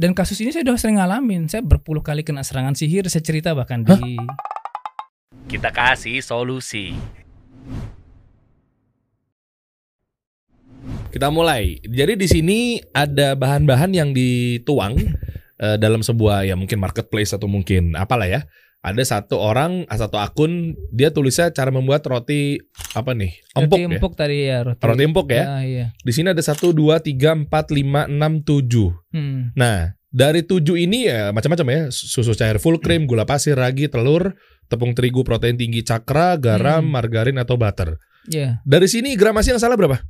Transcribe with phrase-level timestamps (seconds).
[0.00, 1.44] dan kasus ini saya udah sering ngalamin.
[1.44, 3.04] Saya berpuluh kali kena serangan sihir.
[3.12, 4.16] Saya cerita bahkan di
[5.44, 6.96] Kita kasih solusi.
[11.12, 11.84] Kita mulai.
[11.84, 12.58] Jadi di sini
[12.96, 14.96] ada bahan-bahan yang dituang
[15.60, 18.40] eh, dalam sebuah ya mungkin marketplace atau mungkin apalah ya.
[18.80, 22.56] Ada satu orang, satu akun, dia tulisnya cara membuat roti
[22.96, 23.36] apa nih?
[23.52, 23.88] Empuk roti ya.
[23.92, 24.80] empuk tadi ya roti.
[24.80, 25.44] Roti empuk ya.
[25.44, 25.86] Ah, iya.
[26.00, 28.88] Di sini ada satu, dua, tiga, empat, lima, enam, tujuh.
[29.12, 29.52] Hmm.
[29.52, 31.80] Nah, dari tujuh ini ya macam-macam ya.
[31.92, 34.32] Susu cair full cream, gula pasir, ragi, telur,
[34.72, 36.96] tepung terigu protein tinggi cakra, garam, Hmm.
[36.96, 38.00] margarin atau butter.
[38.32, 38.64] Iya.
[38.64, 40.00] Dari sini gramasi yang salah berapa?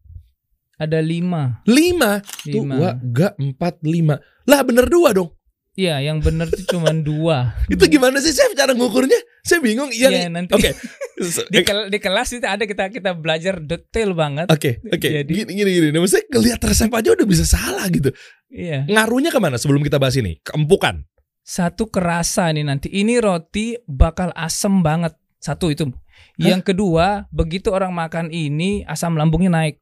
[0.79, 1.59] Ada lima.
[1.67, 2.23] Lima.
[2.23, 2.75] Tuh, Lima.
[2.79, 4.15] dua, enggak, empat, lima.
[4.47, 5.35] Lah bener dua dong.
[5.79, 7.55] Iya, yang bener tuh cuma dua.
[7.73, 9.17] Itu gimana sih chef cara ngukurnya?
[9.47, 9.95] Saya bingung.
[9.95, 10.51] Iya, nanti.
[10.53, 10.75] Oke.
[11.55, 14.51] di, kel- di kelas itu ada kita kita belajar detail banget.
[14.51, 15.09] Oke, oke.
[15.23, 15.89] Jadi- Gini gini gini.
[15.93, 18.11] Nah, maksudnya ngeliat resep aja udah bisa salah gitu.
[18.51, 18.85] Iya.
[18.91, 20.43] Ngaruhnya ke mana sebelum kita bahas ini?
[20.43, 21.07] Keempukan.
[21.41, 22.91] Satu kerasa nih nanti.
[22.91, 25.15] Ini roti bakal asem banget.
[25.41, 25.89] Satu itu.
[26.37, 29.77] Yang kedua, begitu orang makan ini asam lambungnya naik.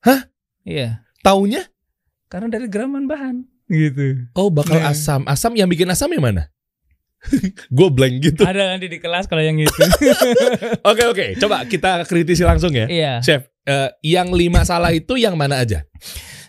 [0.00, 0.28] Hah?
[0.64, 1.04] Iya.
[1.20, 1.68] Taunya?
[2.28, 3.44] Karena dari geraman bahan.
[3.70, 4.26] Gitu.
[4.34, 4.90] Oh bakal Nah.
[4.90, 5.22] asam.
[5.24, 6.50] Asam yang bikin asam yang mana?
[7.70, 8.42] Gue blank gitu.
[8.42, 9.70] Ada nanti di kelas kalau yang itu.
[10.90, 11.26] Oke oke.
[11.36, 12.88] Coba kita kritisi langsung ya.
[12.88, 13.12] iya.
[13.20, 15.84] Chef, eh, yang lima salah itu yang mana aja?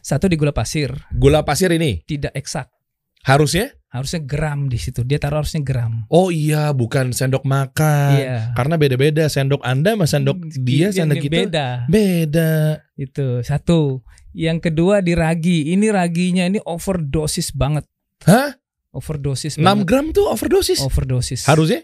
[0.01, 2.65] Satu di gula pasir, Gula pasir ini tidak eksak.
[3.21, 3.69] harusnya?
[3.85, 5.03] Harusnya gram di situ.
[5.03, 6.07] Dia taruh harusnya gram.
[6.07, 8.15] Oh iya, bukan sendok makan.
[8.15, 8.37] Iya.
[8.55, 11.67] Karena beda-beda sendok Anda sama sendok dia, Yang sendok kita beda.
[11.85, 12.51] beda.
[12.95, 13.99] Itu satu.
[14.31, 15.71] Yang kedua di ragi.
[15.75, 17.83] Ini raginya ini overdosis banget.
[18.23, 18.55] Hah?
[18.91, 19.85] Overdosis 6 banget.
[19.87, 20.83] gram tuh overdosis.
[20.83, 21.47] Overdosis.
[21.47, 21.83] Harusnya?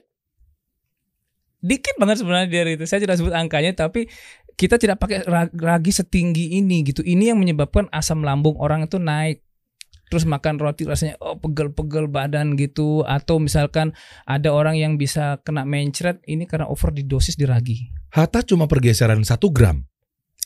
[1.63, 2.83] Dikit banget sebenarnya dari itu.
[2.85, 4.07] Saya tidak sebut angkanya tapi
[4.57, 7.01] kita tidak pakai ra- ragi setinggi ini gitu.
[7.01, 9.41] Ini yang menyebabkan asam lambung orang itu naik.
[10.07, 13.91] Terus makan roti rasanya oh pegel-pegel badan gitu atau misalkan
[14.23, 17.91] ada orang yang bisa kena mencret ini karena overdosis di ragi.
[18.15, 19.83] Hatta cuma pergeseran 1 gram.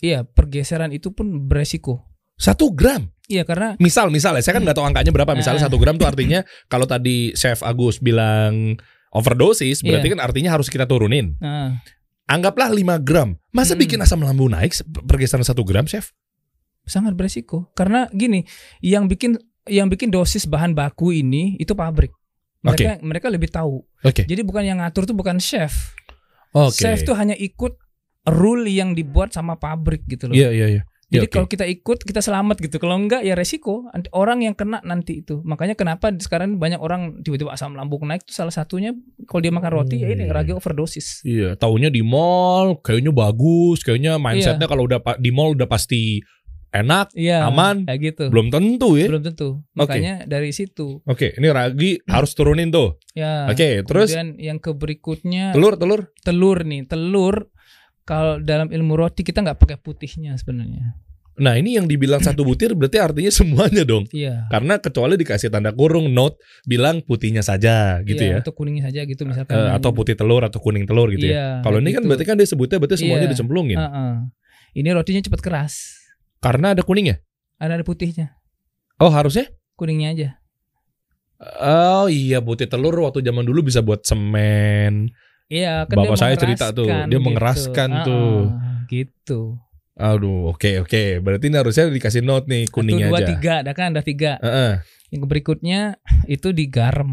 [0.02, 2.10] Iya, pergeseran itu pun beresiko.
[2.36, 3.06] 1 gram.
[3.30, 5.32] Iya, karena Misal, misal ya, saya kan nggak tahu angkanya berapa.
[5.32, 5.66] Misalnya Ah.
[5.70, 6.42] satu gram tuh artinya
[6.74, 8.76] kalau tadi Chef Agus bilang
[9.14, 10.14] overdosis, berarti Iya.
[10.18, 11.38] kan artinya harus kita turunin.
[11.38, 11.78] nah,
[12.26, 13.36] Anggaplah 5 gram.
[13.52, 13.84] Masa Hmm.
[13.84, 16.12] bikin asam lambung naik se- pergeseran 1 gram, Chef?
[16.82, 17.70] sangat beresiko.
[17.72, 18.42] Karena gini,
[18.82, 22.10] yang bikin yang bikin dosis bahan baku ini itu pabrik.
[22.62, 23.86] Mereka mereka lebih tahu.
[24.02, 24.26] Oke.
[24.26, 25.94] Jadi bukan yang ngatur tuh bukan chef.
[26.52, 26.82] Oke.
[26.82, 27.78] Chef tuh hanya ikut
[28.24, 30.36] rule yang dibuat sama pabrik gitu loh.
[30.36, 30.84] Iya, iya, iya.
[31.12, 31.36] Jadi Iya, oke.
[31.36, 32.80] kalau kita ikut kita selamat gitu.
[32.80, 33.84] Kalau enggak ya resiko
[34.16, 35.44] orang yang kena nanti itu.
[35.44, 38.96] Makanya kenapa sekarang banyak orang tiba-tiba asam lambung naik itu salah satunya
[39.28, 40.32] kalau dia makan roti ya ini Hmm.
[40.32, 41.20] ragi overdosis.
[41.28, 46.24] Iya, taunya di mall, kayaknya bagus, kayaknya mindsetnya kalau udah di mall udah pasti
[46.72, 47.44] enak, Iya.
[47.44, 47.84] aman.
[47.84, 48.24] Kayak gitu.
[48.32, 49.12] Belum tentu ya.
[49.12, 49.50] Belum tentu.
[49.76, 51.04] Makanya dari situ.
[51.04, 52.96] Oke, ini ragi harus turunin tuh.
[53.12, 53.52] Ya.
[53.52, 56.08] Oke, terus Kemudian yang ke berikutnya telur, telur.
[56.24, 57.52] telur nih telur
[58.04, 60.98] kalau dalam ilmu roti kita nggak pakai putihnya sebenarnya
[61.32, 64.04] Nah, ini yang dibilang satu butir berarti artinya semuanya dong.
[64.12, 68.44] iya Karena kecuali dikasih tanda kurung note bilang putihnya saja gitu Iya, ya.
[68.44, 71.34] atau kuningnya saja gitu misalkan Eh, atau putih telur atau kuning telur gitu ya.
[71.34, 72.10] Iya, Kalau kayak ini kan gitu.
[72.12, 73.34] berarti kan dia sebutnya berarti semuanya Iya.
[73.34, 73.78] dicemplungin.
[73.80, 74.12] Heeh.
[74.76, 75.74] ini rotinya cepat keras
[76.40, 77.24] Karena ada kuningnya.
[77.58, 78.36] ada ada putihnya
[79.00, 79.50] Oh, harusnya?
[79.74, 80.30] kuningnya aja
[81.58, 85.10] Oh iya, putih telur waktu zaman dulu bisa buat semen.
[85.52, 87.20] Iya kan Bapak saya cerita tuh, dia gitu.
[87.20, 88.36] mengeraskan Heeh, tuh.
[88.88, 89.42] gitu
[89.92, 91.22] Aduh, oke oke.
[91.22, 93.28] Berarti ini harusnya dikasih note nih satu kuningnya dua aja.
[93.30, 94.82] tiga ada kan ada tiga Heeh.
[95.12, 95.80] yang berikutnya
[96.26, 97.12] itu di garam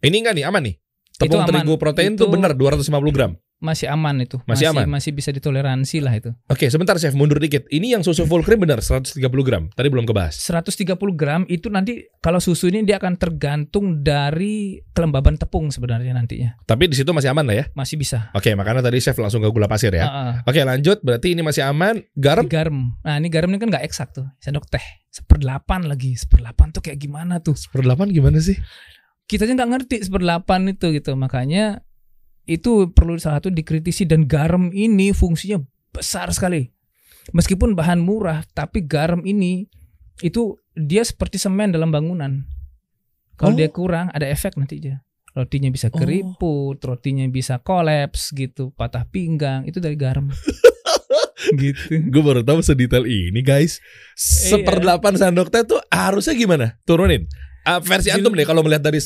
[0.00, 0.74] Ini enggak nih aman nih.
[1.14, 1.48] Tepung aman.
[1.52, 3.32] terigu protein Itu- tuh benar 250 gram.
[3.60, 4.88] Masih aman itu Masih aman?
[4.88, 7.68] masih bisa ditoleransi lah itu Oke, sebentar chef mundur dikit.
[7.68, 9.68] Ini yang susu full cream benar 130 gram.
[9.70, 10.40] Tadi belum kebahas.
[10.40, 16.56] 130 gram itu nanti kalau susu ini dia akan tergantung dari kelembaban tepung sebenarnya nantinya
[16.64, 17.64] Tapi di situ masih aman lah ya.
[17.72, 18.32] masih bisa.
[18.32, 20.08] Oke, makanya tadi chef langsung ke gula pasir ya.
[20.08, 20.32] Heeh.
[20.42, 20.98] Oke, lanjut.
[21.00, 22.00] Berarti ini masih aman.
[22.16, 22.48] Garam?
[22.48, 22.96] Garam.
[23.04, 24.24] Nah ini garam ini kan nggak eksak tuh.
[24.40, 24.82] Sendok teh
[25.12, 26.16] seperdelapan lagi.
[26.16, 27.52] Seperdelapan tuh kayak gimana tuh?
[27.54, 28.56] Seperdelapan gimana sih?
[29.28, 31.12] Kita aja nggak ngerti seperdelapan itu gitu.
[31.14, 31.84] Makanya
[32.50, 35.62] itu perlu salah satu dikritisi dan garam ini fungsinya
[35.94, 36.66] besar sekali.
[37.30, 39.70] Meskipun bahan murah, tapi garam ini
[40.18, 42.42] itu dia seperti semen dalam bangunan.
[42.42, 43.46] Oh.
[43.46, 44.98] Kalau dia kurang ada efek nanti aja.
[45.30, 46.02] Rotinya bisa Oh.
[46.02, 50.26] keriput, rotinya bisa kolaps gitu, patah pinggang, itu dari garam.
[51.62, 52.02] gitu.
[52.10, 53.78] Gue baru tahu sedetail ini guys.
[54.18, 56.66] Seperdelapan sendok teh tuh harusnya gimana?
[56.82, 57.30] Turunin.
[57.62, 58.98] Ah, versi antum deh kalau melihat dari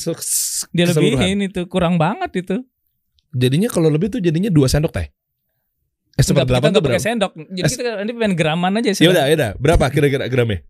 [0.73, 2.57] Dia lebihin itu kurang banget itu.
[3.35, 5.05] Jadinya kalau lebih tuh jadinya dua sendok teh.
[5.05, 5.11] Eh
[6.15, 7.03] kita seperdelapan tuh berapa?
[7.03, 7.35] sendok.
[7.35, 9.03] Jadi kita nanti pengen graman aja sih.
[9.03, 9.51] Ya udah, ya udah.
[9.59, 10.63] Berapa kira-kira gramnya?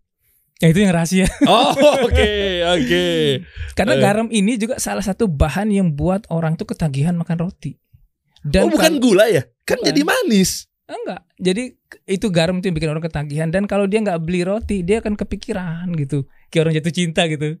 [0.58, 1.30] Ya itu yang rahasia.
[1.46, 1.70] Oh,
[2.02, 2.32] oke,
[2.74, 3.06] oke.
[3.78, 4.00] Karena Eh.
[4.02, 7.78] garam ini juga salah satu bahan yang buat orang tuh ketagihan makan roti.
[8.42, 9.46] Oh, bukan kalau- gula ya?
[9.62, 9.86] Kan Bukan.
[9.86, 10.66] jadi manis.
[10.86, 11.22] enggak.
[11.36, 11.62] Jadi
[12.06, 15.14] itu garam itu yang bikin orang ketagihan dan kalau dia nggak beli roti, dia akan
[15.14, 16.30] kepikiran gitu.
[16.46, 17.58] Kayak orang jatuh cinta gitu.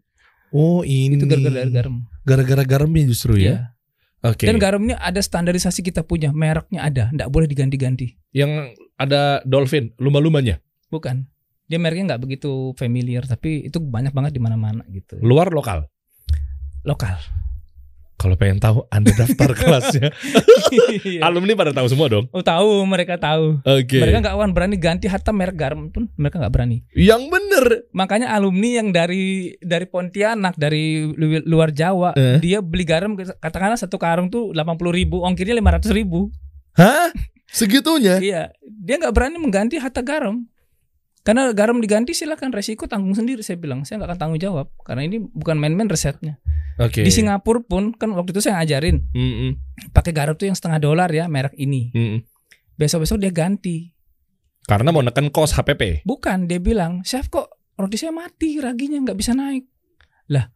[0.50, 1.18] Oh, ini.
[1.18, 2.06] Itu gara-gara garam.
[2.22, 3.42] Gara-gara garamnya justru ya.
[3.42, 3.56] Iya.
[4.26, 4.44] Oke.
[4.50, 8.18] Dan garam ini ada standarisasi kita punya, mereknya ada, nggak boleh diganti-ganti.
[8.34, 10.58] Yang ada dolphin, lumba-lumbanya.
[10.90, 11.30] Bukan.
[11.66, 15.18] Dia mereknya nggak begitu familiar, tapi itu banyak banget di mana-mana gitu.
[15.22, 15.86] Luar lokal.
[16.82, 17.18] Lokal.
[18.16, 20.08] Kalau pengen tahu, Anda daftar kelasnya.
[21.20, 22.26] Alumni pada tahu semua dong.
[22.30, 24.00] oh tahu, mereka talu Oke.
[24.00, 26.80] Mereka nggak akan berani ganti hatta merek garam pun mereka nggak berani.
[26.92, 27.64] Yang bener.
[27.92, 32.40] Makanya alumni yang dari dari Pontianak, dari lu- luar Jawa, Eh.
[32.40, 36.32] dia beli garam katakanlah satu karung tuh 80 ribu, ongkirnya 500 ribu.
[36.72, 37.12] Hah?
[37.46, 38.18] Segitunya?
[38.18, 40.44] Iya, dia nggak berani mengganti hatta garam.
[41.26, 43.82] Karena garam diganti silakan resiko tanggung sendiri saya bilang.
[43.82, 46.38] Saya nggak akan tanggung jawab karena ini bukan main-main resepnya.
[46.78, 47.02] Oke.
[47.02, 49.50] Di Singapura pun kan waktu itu saya ngajarin Mm-mm,
[49.90, 51.90] pakai garam tuh yang setengah dolar ya merek ini.
[51.90, 52.22] mm-mm.
[52.78, 53.90] Besok-besok dia ganti.
[54.70, 56.06] Karena mau neken kos HPP.
[56.06, 59.64] Bukan, dia bilang, "Chef kok roti saya mati, raginya nggak bisa naik."
[60.28, 60.52] Lah,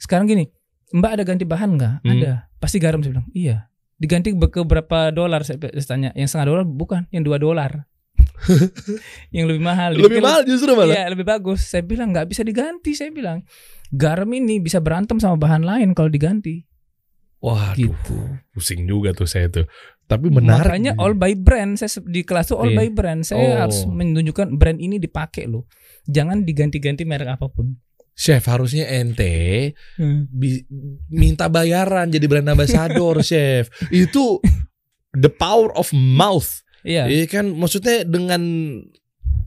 [0.00, 0.48] sekarang gini,
[0.96, 2.10] "Mbak ada ganti bahan nggak?" Hmm.
[2.16, 2.32] Ada.
[2.56, 3.68] Pasti garam saya bilang, "Iya."
[4.00, 6.10] Diganti ke berapa dolar saya saya tanya.
[6.16, 7.84] Yang setengah dolar bukan, yang dua dolar.
[9.34, 9.92] yang lebih mahal.
[9.92, 10.92] Lebih mahal justru malah.
[10.92, 11.66] Iya lebih bagus.
[11.66, 12.92] Saya bilang nggak bisa diganti.
[12.92, 13.44] Saya bilang
[13.88, 16.64] garam ini bisa berantem sama bahan lain kalau diganti.
[17.40, 18.36] Wah, Gitu.
[18.52, 19.64] pusing juga tuh saya tuh.
[20.04, 20.66] Tapi menarik.
[20.66, 21.74] Makanya all by brand.
[21.74, 22.78] Saya di kelas tuh all Iya.
[22.78, 23.20] by brand.
[23.22, 23.58] Saya Oh.
[23.64, 25.64] harus menunjukkan brand ini dipakai loh.
[26.04, 27.80] Jangan diganti-ganti merek apa pun.
[28.12, 29.72] Chef harusnya ente
[30.28, 30.66] bi-
[31.08, 33.72] minta bayaran jadi brand ambassador, chef.
[33.88, 34.44] Itu
[35.10, 36.60] the power of mouth.
[36.82, 37.04] Iya.
[37.06, 38.42] Iya kan maksudnya dengan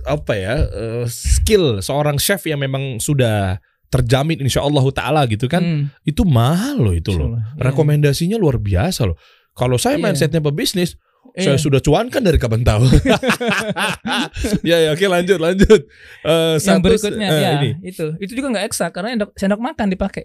[0.03, 3.57] apa ya eh, skill seorang chef yang memang sudah
[3.87, 5.83] terjamin insya Allah taala gitu kan Hmm.
[6.03, 7.71] itu mahal loh itu loh Iya.
[7.71, 9.15] rekomendasinya luar biasa loh
[9.53, 10.03] kalau saya Iya.
[10.03, 10.97] mindsetnya pebisnis
[11.33, 11.45] Iya.
[11.45, 12.83] saya sudah cuankan dari kapan tahu
[14.69, 15.81] ya ya oke lanjut lanjut
[16.21, 17.69] Eh, yang satu- berikutnya eh, ya ini.
[17.83, 20.23] itu itu juga nggak eksak karena sendok, sendok makan dipakai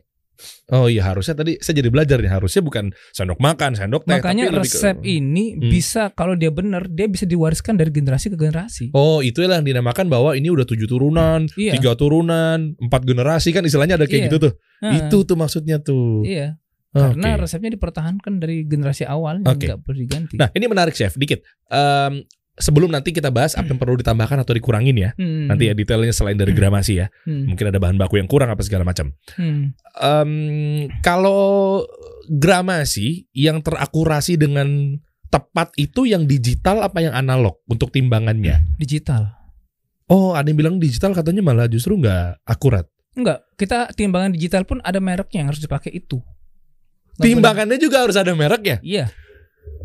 [0.68, 4.46] oh iya harusnya tadi saya jadi belajar nih harusnya bukan sendok makan sendok teh makanya
[4.46, 5.66] tapi lebih ke- resep ini Hmm.
[5.66, 10.06] bisa kalau dia benar dia bisa diwariskan dari generasi ke generasi Oh itu yang dinamakan
[10.06, 11.74] bahwa ini udah tujuh turunan, Iya.
[11.74, 14.26] tiga turunan, empat generasi kan istilahnya ada kayak Iya.
[14.26, 14.52] gitu tuh.
[14.78, 16.22] Nah, Itu tuh maksudnya tuh.
[16.22, 16.56] iya
[16.88, 19.66] karena resepnya dipertahankan dari generasi awal Oke.
[19.66, 21.44] nggak perlu diganti Nah ini menarik chef, dikit.
[21.68, 22.24] Em,
[22.58, 25.10] sebelum nanti kita bahas apa yang perlu ditambahkan atau dikurangin ya.
[25.14, 25.46] Hmm.
[25.48, 27.06] Nanti ya detailnya selain dari gramasi ya.
[27.24, 27.48] Hmm.
[27.54, 29.14] Mungkin ada bahan baku yang kurang apa segala macam.
[29.38, 29.72] Hmm.
[29.98, 30.30] Em,
[31.00, 31.82] kalau
[32.28, 38.64] gramasi yang terakurasi dengan tepat itu yang digital apa yang analog untuk timbangannya?
[38.76, 39.36] digital
[40.08, 42.88] Oh ada yang bilang digital katanya malah justru nggak akurat.
[43.12, 46.22] enggak kita timbangan digital pun ada mereknya yang harus dipakai itu
[47.18, 48.78] Timbangannya juga harus ada mereknya.
[48.78, 49.04] boleh- iya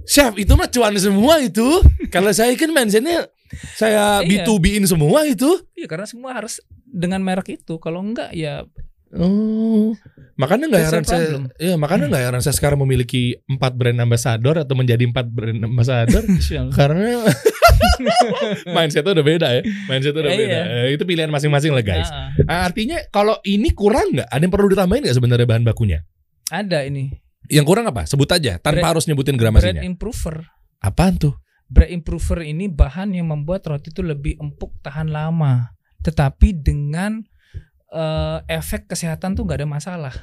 [0.04, 1.80] Chef itu mah cuan semua itu.
[2.10, 3.28] Kalau saya kan mindsetnya
[3.74, 4.44] saya Iya.
[4.44, 5.48] B2B-in semua itu.
[5.74, 8.66] iya karena semua harus dengan merek itu kalau enggak ya
[9.14, 9.94] Oh,
[10.36, 14.74] makanya nggak heran saya, iya makanya nggak heran saya sekarang memiliki empat brand ambassador atau
[14.74, 16.26] menjadi empat brand ambassador
[16.74, 17.22] karena
[18.74, 20.58] mindsetnya udah beda ya, mindsetnya udah Iya, beda.
[20.58, 20.64] iya.
[20.84, 22.10] Eh, Itu pilihan masing-masing lah guys.
[22.10, 24.28] Ah, Ah, Artinya kalau ini kurang nggak?
[24.28, 26.00] Ada yang perlu ditambahin nggak sebenarnya bahan bakunya?
[26.50, 27.14] ada ini
[27.48, 28.06] Yang kurang apa?
[28.06, 29.82] Sebut aja tanpa Bread- harus nyebutin bread gramasinya.
[29.84, 30.48] improver
[30.80, 31.36] Apaan tuh?
[31.66, 37.26] bread improver ini bahan yang membuat roti itu lebih empuk tahan lama tetapi dengan
[37.90, 40.14] eh, efek kesehatan tuh nggak ada masalah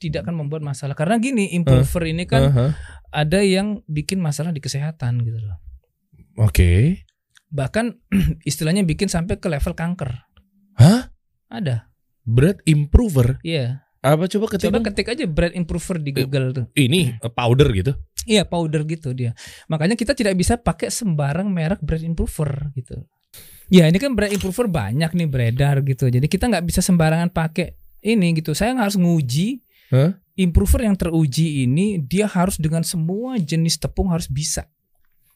[0.00, 2.66] tidak akan membuat masalah karena gini improver ini kan Aha.
[3.12, 5.60] ada yang bikin masalah di kesehatan gitu loh
[6.40, 7.04] Oke.
[7.52, 8.00] bahkan
[8.48, 10.24] istilahnya bikin sampai ke level kanker
[10.74, 11.12] Hah?
[11.52, 11.92] ada
[12.24, 13.36] Bread improver?
[13.44, 14.28] iya Apa?
[14.28, 16.64] Coba ketik coba ketik aja bread improver di Google tuh.
[16.76, 17.92] Ini eh, powder gitu.
[18.28, 19.32] iya powder gitu dia.
[19.72, 23.00] Makanya kita tidak bisa pakai sembarang merek bread improver gitu.
[23.72, 26.12] Ya ini kan bread improver banyak nih beredar gitu.
[26.12, 27.72] Jadi kita nggak bisa sembarangan pakai
[28.04, 28.52] ini gitu.
[28.52, 29.64] Saya harus nguji.
[29.92, 30.16] Hah?
[30.34, 34.66] improver yang teruji ini dia harus dengan semua jenis tepung harus bisa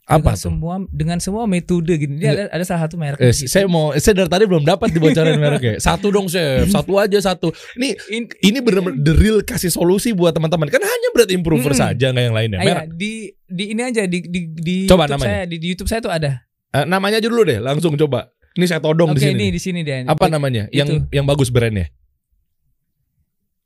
[0.09, 0.41] Apa dengan tuh?
[0.41, 3.45] semua dengan semua metode gini dia ada, ada salah satu merek Eh, gitu.
[3.45, 5.77] saya mau saya dari tadi belum dapat dibocorin mereknya.
[5.77, 6.65] Satu dong, Chef.
[6.67, 7.53] Satu aja satu.
[7.75, 10.67] Ini In- ini benar-benar the real kasih solusi buat teman-teman.
[10.67, 11.85] Kan hanya bread improver Mm-mm.
[11.85, 12.57] saja nggak yang lainnya.
[12.57, 12.97] Ah, ya, Merek.
[12.97, 13.13] di
[13.45, 15.29] di ini aja di di, di Coba YouTube namanya.
[15.29, 16.33] saya di, di YouTube saya tuh ada.
[16.71, 18.33] Eh, namanya aja dulu deh, langsung coba.
[18.57, 19.37] Ini saya todong Oke di sini.
[19.37, 20.05] ini di sini deh.
[20.05, 20.67] Apa namanya?
[20.71, 21.93] Yang yang bagus brandnya?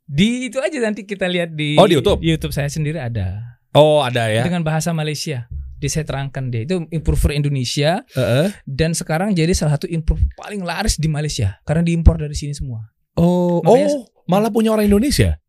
[0.05, 2.21] Di itu aja nanti kita lihat di Oh, di YouTube?
[2.21, 3.41] YouTube saya sendiri ada
[3.73, 4.43] Oh, ada ya.
[4.43, 5.47] dengan bahasa Malaysia.
[5.83, 8.55] Dia saya terangkan dia itu improver Indonesia Heeh.
[8.63, 12.87] dan sekarang jadi salah satu improver paling laris di Malaysia karena diimpor dari sini semua.
[13.19, 15.43] Oh, Makanya- oh, malah punya orang Indonesia.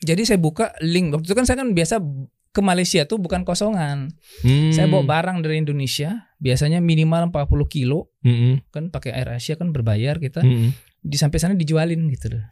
[0.00, 2.00] Jadi saya buka link waktu itu kan saya kan biasa
[2.48, 4.08] ke Malaysia tuh bukan kosongan.
[4.40, 4.70] Hmm.
[4.70, 8.62] Saya bawa barang dari Indonesia, biasanya minimal 40 kilo Mm-mm.
[8.70, 10.40] kan pakai Air Asia kan berbayar kita.
[10.40, 10.70] Mm-mm.
[11.02, 12.46] Di sampai sana dijualin gitu loh.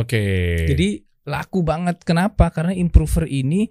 [0.00, 0.62] Oke.
[0.64, 2.06] Jadi laku banget.
[2.06, 2.54] Kenapa?
[2.54, 3.66] Karena improver ini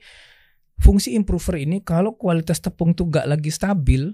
[0.80, 4.12] fungsi improver ini kalau kualitas tepung tuh gak lagi stabil,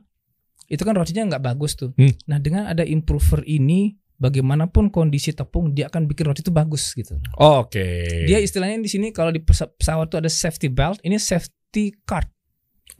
[0.71, 1.91] itu kan rotinya nggak bagus tuh.
[1.99, 2.15] Hmm.
[2.31, 7.17] Nah dengan ada improver ini, bagaimanapun kondisi tepung dia akan bikin roti itu bagus gitu.
[7.41, 8.05] Oke.
[8.29, 12.29] Dia istilahnya di sini kalau di pesa- pesawat tuh ada safety belt, ini safety card.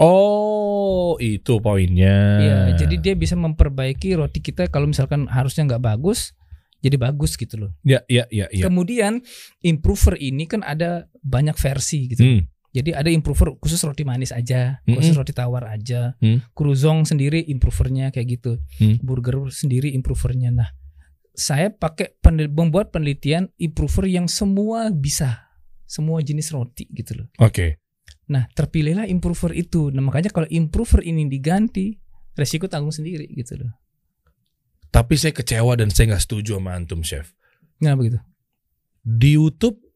[0.02, 2.42] Oh, itu poinnya.
[2.42, 6.34] Iya, jadi dia bisa memperbaiki roti kita kalau misalkan harusnya nggak bagus,
[6.82, 7.72] jadi bagus gitu loh.
[7.86, 8.66] Ya, ya, ya, ya.
[8.66, 9.22] Kemudian
[9.62, 12.24] improver ini kan ada banyak versi gitu.
[12.26, 12.42] Hmm.
[12.72, 15.20] Jadi ada improver khusus roti manis aja, khusus Mm-mm.
[15.20, 16.16] roti tawar aja.
[16.24, 16.40] Hmm.
[16.56, 18.64] Kruzong sendiri improvernya kayak gitu.
[18.80, 18.96] Hmm.
[19.04, 20.56] Burger sendiri improvernya.
[20.56, 20.72] Nah,
[21.36, 25.52] saya pakai penel- membuat penelitian improver yang semua bisa,
[25.84, 27.28] semua jenis roti gitu loh.
[27.44, 27.84] Oke.
[28.32, 29.92] Nah, terpilihlah improver itu.
[29.92, 32.00] Nah, makanya kalau improver ini diganti,
[32.40, 33.72] resiko tanggung sendiri gitu loh.
[34.88, 37.36] Tapi saya kecewa dan saya nggak setuju sama antum, chef.
[37.80, 38.20] Kenapa gitu?
[39.04, 39.91] Di YouTube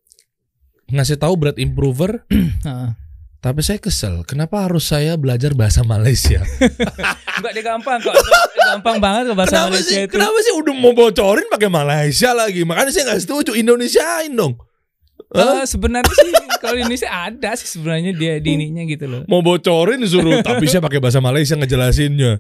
[0.88, 2.24] ngasih tahu berat improver,
[2.66, 2.90] Heeh.
[3.40, 4.22] tapi saya kesel.
[4.26, 6.42] Kenapa harus saya belajar bahasa Malaysia?
[7.38, 8.16] Enggak dia gampang kok.
[8.58, 10.06] gampang banget kok bahasa kenapa Malaysia sih?
[10.06, 10.14] itu.
[10.14, 12.62] Kenapa sih udah mau bocorin pakai Malaysia lagi?
[12.66, 13.52] Makanya saya nggak setuju.
[13.54, 14.58] Indonesiain dong.
[15.36, 15.62] Hah?
[15.62, 19.22] Eh, sebenarnya sih kalau Indonesia ada sih sebenarnya dia di ininya gitu loh.
[19.28, 22.40] Mau bocorin disuruh, tapi saya pakai bahasa Malaysia ngejelasinnya.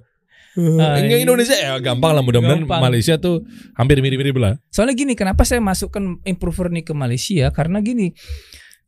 [0.55, 1.25] Ah, Enggak iya.
[1.27, 2.63] Indonesia ya gampang lah mudah-mudahan.
[2.63, 3.43] Malaysia tuh
[3.75, 4.55] hampir mirip-mirip lah.
[4.71, 7.51] Soalnya gini, kenapa saya masukkan improver nih ke Malaysia?
[7.51, 8.15] Karena gini,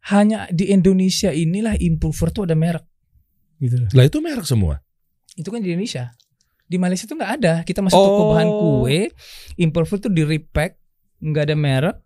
[0.07, 2.87] hanya di Indonesia inilah improver tuh ada merek.
[3.59, 3.83] Gitu.
[3.91, 4.79] Lah itu merek semua.
[5.35, 6.15] Itu kan di Indonesia.
[6.63, 7.53] Di Malaysia tuh nggak ada.
[7.67, 8.29] Kita masuk toko Oh.
[8.35, 9.01] bahan kue,
[9.59, 10.79] improver tuh di repack,
[11.19, 11.97] nggak ada merek.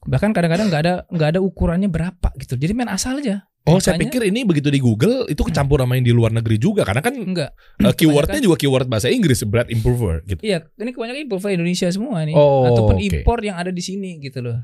[0.00, 2.56] Bahkan kadang-kadang nggak ada nggak ada ukurannya berapa gitu.
[2.58, 3.49] Jadi main asal aja.
[3.70, 6.82] Oh, saya pikir ini begitu di Google itu kecampur sama yang di luar negeri juga
[6.82, 7.54] karena kan Enggak.
[7.78, 10.42] uh, keywordnya juga keyword bahasa Inggris bread improver gitu.
[10.42, 12.34] Iya, ini kebanyakan improver Indonesia semua nih.
[12.34, 13.06] Oh, Ataupun oke.
[13.06, 14.58] impor yang ada di sini gitu loh.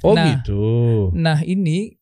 [0.00, 0.38] Oh Nah.
[0.38, 0.62] gitu.
[1.12, 1.98] Nah ini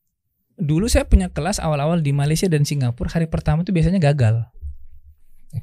[0.54, 4.46] dulu saya punya kelas awal-awal di Malaysia dan Singapura hari pertama tuh biasanya gagal.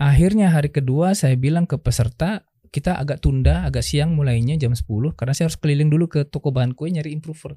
[0.02, 4.82] Akhirnya hari kedua saya bilang ke peserta kita agak tunda agak siang mulainya jam 10
[5.14, 7.54] karena saya harus keliling dulu ke toko bahan kue nyari improver.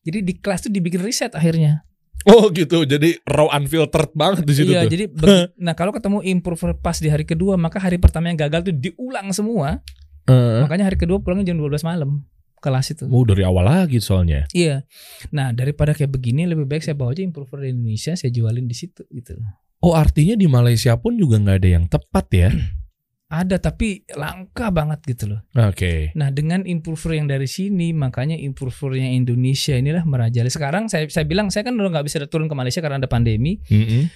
[0.00, 1.84] Jadi di kelas tuh dibikin riset akhirnya.
[2.24, 2.88] Oh gitu.
[2.88, 4.90] Jadi raw unfiltered banget di situ iya, tuh.
[4.90, 5.04] jadi
[5.66, 9.30] nah kalau ketemu improver pas di hari kedua maka hari pertama yang gagal tuh diulang
[9.36, 9.84] semua.
[10.26, 10.64] Heeh.
[10.66, 12.26] Makanya hari kedua pulangnya jam 12 malam
[12.66, 13.04] kelas itu.
[13.06, 14.48] Oh dari awal lagi soalnya.
[14.50, 14.82] Iya.
[15.30, 18.74] Nah, daripada kayak begini lebih baik saya bawa aja improver di Indonesia, saya jualin di
[18.74, 19.38] situ gitu.
[19.84, 22.50] Oh artinya di Malaysia pun juga nggak ada yang tepat ya?
[23.26, 25.40] Ada tapi langka banget gitu loh.
[25.58, 26.14] Oke.
[26.14, 30.46] Nah, dengan improver yang dari sini, makanya improver yang Indonesia inilah merajalela.
[30.46, 33.58] Sekarang saya saya bilang saya kan udah nggak bisa turun ke Malaysia karena ada pandemi.
[33.66, 34.06] Mm-mm.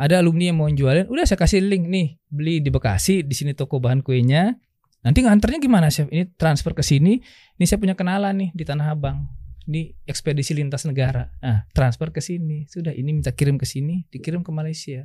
[0.00, 3.52] Ada alumni yang mau jualin, udah saya kasih link nih, beli di Bekasi, di sini
[3.52, 4.56] toko bahan kuenya.
[5.04, 6.08] Nanti nganternya gimana, Chef?
[6.08, 7.20] Ini transfer ke sini.
[7.60, 9.28] Ini saya punya kenalan nih di Tanah Abang.
[9.68, 11.28] Ini ekspedisi lintas negara.
[11.44, 12.64] Nah, transfer ke sini.
[12.66, 15.04] Sudah ini minta kirim ke sini, dikirim ke Malaysia.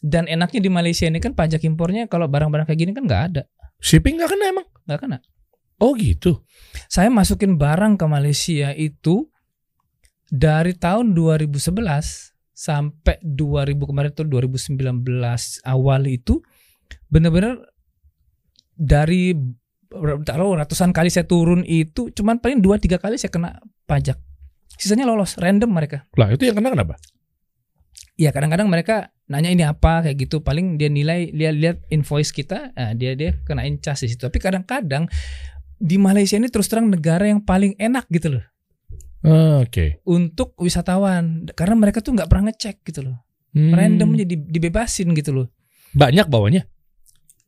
[0.00, 3.42] Dan enaknya di Malaysia ini kan pajak impornya kalau barang-barang kayak gini kan nggak ada,
[3.80, 4.66] Shipping nggak kena emang?
[4.88, 5.18] nggak kena.
[5.80, 6.44] Oh gitu.
[6.92, 9.28] Saya masukin barang ke Malaysia itu
[10.28, 11.72] dari tahun 2011
[12.52, 15.00] sampai 2000 kemarin tuh 2019
[15.64, 16.44] awal itu
[17.08, 17.56] bener-bener
[18.76, 19.32] dari
[20.22, 23.56] taruh ratusan kali saya turun itu cuman paling dua tiga kali saya kena
[23.88, 24.20] pajak.
[24.76, 26.04] Sisanya lolos random mereka.
[26.20, 27.00] Lah itu yang kena kenapa?
[28.20, 32.74] Ya kadang-kadang mereka nanya ini apa kayak gitu paling dia nilai dia lihat invoice kita
[32.74, 35.06] nah, dia dia kenain cas di situ tapi kadang-kadang
[35.72, 38.44] di Malaysia ini terus terang negara yang paling enak gitu loh
[39.20, 40.00] Ah, Oke.
[40.02, 43.16] untuk wisatawan karena mereka tuh nggak pernah ngecek gitu loh
[43.50, 43.74] Hmm.
[43.74, 45.46] random aja di- dibebasin gitu loh
[45.90, 46.62] Banyak bawanya.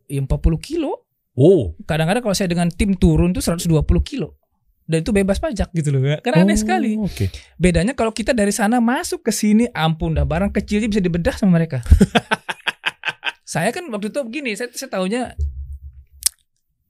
[0.04, 1.72] ya 40 kilo Oh.
[1.82, 3.72] kadang-kadang kalau saya dengan tim turun tuh 120
[4.02, 4.36] kilo
[4.84, 7.30] dan itu bebas pajak gitu loh karena aneh Oh, sekali Oke.
[7.54, 11.56] bedanya kalau kita dari sana masuk ke sini ampun dah barang kecilnya bisa dibedah sama
[11.56, 11.80] mereka
[13.44, 15.22] saya kan waktu itu begini saya saya tahunya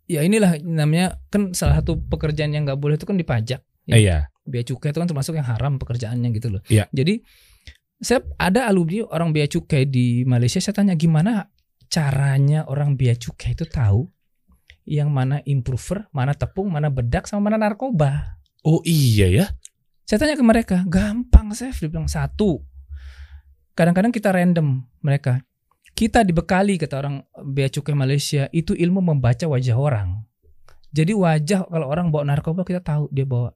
[0.06, 4.30] ya inilah namanya kan salah satu pekerjaan yang nggak boleh itu kan dipajak Eh, Iya.
[4.42, 6.62] bea cukai itu kan termasuk yang haram pekerjaannya gitu loh.
[6.70, 6.87] Iya.
[6.94, 7.18] Jadi
[7.99, 11.50] saya ada alumni orang bea cukai di Malaysia saya tanya gimana
[11.87, 14.06] caranya orang bea cukai itu tahu
[14.88, 18.38] yang mana improver, mana tepung, mana bedak sama mana narkoba.
[18.66, 19.46] Oh iya ya.
[20.06, 22.60] Saya tanya ke mereka, gampang Chef, dia bilang satu.
[23.72, 25.40] Kadang-kadang kita random mereka.
[25.92, 30.24] kita dibekali kata orang bea cukai Malaysia itu ilmu membaca wajah orang.
[30.88, 33.52] Jadi wajah kalau orang bawa narkoba kita tahu dia bawa.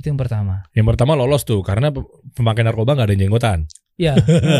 [0.00, 0.64] Itu yang pertama.
[0.72, 3.58] Yang pertama lolos tuh karena pe- pemakai narkoba nggak ada jenggotan.
[3.94, 4.18] Ya.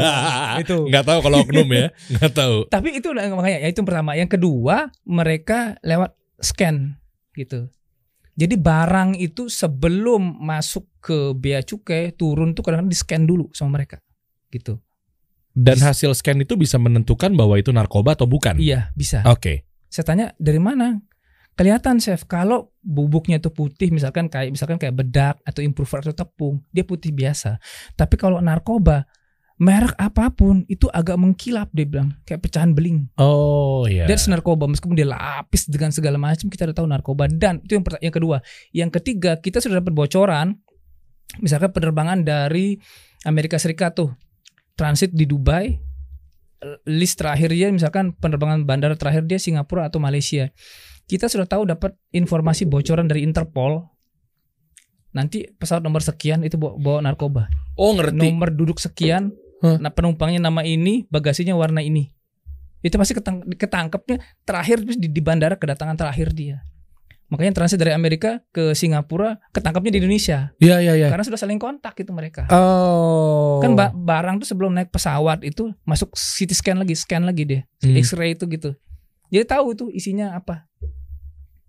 [0.62, 0.86] Itu.
[0.86, 2.56] Nggak tahu kalau oknum ya, nggak tahu.
[2.70, 4.10] Tapi itu makanya ya itu yang pertama.
[4.14, 7.02] Yang kedua mereka lewat scan
[7.34, 7.66] gitu.
[8.34, 13.78] Jadi barang itu sebelum masuk ke bea cukai turun tuh kadang-kadang di scan dulu sama
[13.78, 14.02] mereka
[14.50, 14.82] gitu.
[15.54, 18.58] Dan hasil scan itu bisa menentukan bahwa itu narkoba atau bukan.
[18.58, 19.22] Iya bisa.
[19.30, 19.66] Oke.
[19.86, 20.98] Saya tanya dari mana?
[21.54, 26.66] Kelihatan chef kalau bubuknya itu putih misalkan kayak misalkan kayak bedak atau improver atau tepung
[26.74, 27.62] dia putih biasa.
[27.94, 29.06] Tapi kalau narkoba
[29.54, 33.06] merek apa pun itu agak mengkilap dia bilang kayak pecahan beling.
[33.22, 34.10] Oh iya.
[34.10, 37.84] That's narkoba meskipun dia lapis dengan segala macam kita udah tahu narkoba dan itu yang
[38.02, 38.36] yang kedua.
[38.74, 40.58] Yang ketiga kita sudah dapat bocoran
[41.38, 42.78] misalkan penerbangan dari
[43.26, 44.10] Amerika Serikat tuh
[44.74, 45.70] transit di Dubai
[46.88, 50.50] list terakhir dia misalkan penerbangan bandara terakhir dia Singapura atau Malaysia.
[51.04, 53.84] Kita sudah tahu dapat informasi bocoran dari Interpol
[55.14, 57.46] nanti pesawat nomor sekian itu bawa, bawa narkoba.
[57.78, 58.18] oh ngerti.
[58.18, 59.30] Nomor duduk sekian,
[59.60, 59.76] Hah?
[59.78, 62.10] nah penumpangnya nama ini, bagasinya warna ini.
[62.80, 66.60] Itu pasti ketang ketangkepnya terakhir di, di bandara kedatangan terakhir dia.
[67.32, 71.08] Makanya transit dari Amerika ke Singapura ketangkapnya di Indonesia Iya iya iya.
[71.08, 72.44] karena sudah saling kontak itu mereka.
[72.52, 73.58] Oh.
[73.58, 77.60] Kan ba- barang tuh sebelum naik pesawat itu masuk CT scan lagi, scan lagi deh,
[77.80, 77.96] Hmm.
[77.96, 78.76] X-ray itu gitu.
[79.32, 80.68] Jadi tahu itu isinya apa.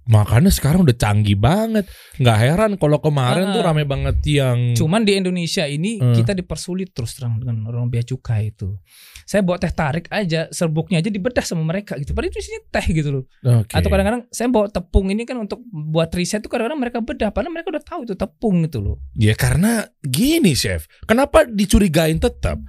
[0.05, 1.89] Makanya sekarang udah canggih banget.
[2.21, 3.53] Nggak heran kalau kemarin Ah.
[3.53, 6.13] tuh rame banget yang Cuman di Indonesia ini Hmm.
[6.13, 8.77] kita dipersulit terus terang dengan orang bea cukai itu.
[9.25, 12.13] Saya bawa teh tarik aja, serbuknya aja dibedah sama mereka gitu.
[12.13, 13.23] Padahal itu isinya teh gitu loh.
[13.41, 13.73] Oke.
[13.73, 17.49] Atau kadang-kadang saya bawa tepung ini kan untuk buat riset tuh kadang-kadang mereka bedah, padahal
[17.49, 19.01] mereka udah tahu itu tepung gitu loh.
[19.17, 22.61] Ya karena gini chef, kenapa dicurigain tetap?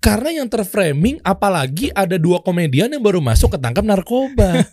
[0.00, 4.50] Karena yang terframing apalagi ada dua komedian yang baru masuk ketangkap narkoba.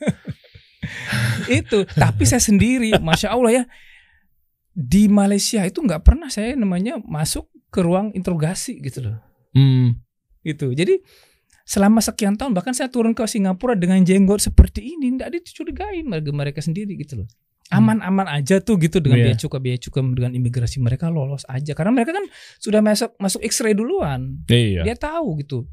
[1.50, 1.84] itu.
[1.94, 3.64] Tapi saya sendiri, masya Allah ya,
[4.78, 9.18] di Malaysia itu nggak pernah saya namanya masuk ke ruang interogasi gitu loh.
[9.58, 9.98] hmm.
[10.46, 10.72] Gitu.
[10.72, 11.02] Jadi
[11.68, 16.32] selama sekian tahun bahkan saya turun ke Singapura dengan jenggot seperti ini nggak dicurigain mereka
[16.32, 17.28] mereka sendiri gitu loh.
[17.68, 19.36] Aman-aman aja tuh gitu dengan Iya.
[19.36, 22.24] bea cukai bea cukai dengan imigrasi mereka lolos aja karena mereka kan
[22.64, 24.40] sudah masuk masuk X-ray duluan.
[24.48, 24.88] Iya.
[24.88, 25.68] Dia tahu gitu.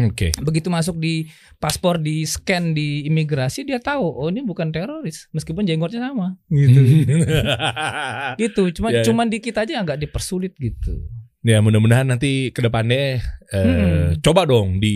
[0.00, 0.30] Oke.
[0.38, 5.62] begitu masuk di paspor di scan di imigrasi dia tahu oh ini bukan teroris meskipun
[5.62, 6.80] jenggotnya sama gitu
[8.40, 9.04] gitu cuma Ya, ya.
[9.04, 11.02] cuman di kita aja nggak dipersulit gitu
[11.40, 14.20] ya mudah-mudahan nanti ke depannya eh, Hmm.
[14.20, 14.94] coba dong di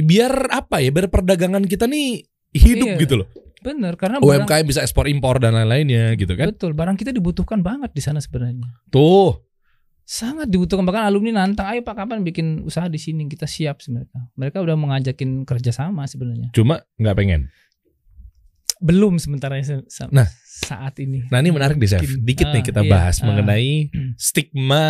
[0.00, 3.00] biar apa ya biar perdagangan kita nih hidup Iya.
[3.00, 3.28] gitu loh.
[3.58, 6.46] bener karena barang, UMKM bisa ekspor impor dan lain-lainnya gitu kan.
[6.46, 9.40] betul barang kita dibutuhkan banget di sana sebenarnya Tuh.
[10.04, 14.28] Sangat dibutuhkan bahkan alumni nantang ayo pak kapan bikin usaha di sini kita siap sebenarnya
[14.34, 17.48] mereka udah mengajakin kerjasama sebenarnya Cuma nggak pengen.
[18.76, 20.28] belum sementara se- sa- Nah.
[20.44, 22.04] saat ini Nah ini menarik nih chef.
[22.04, 22.90] Dikit nih Ah, kita iya.
[22.90, 23.24] bahas Ah.
[23.24, 24.12] mengenai Hmm.
[24.14, 24.84] stigma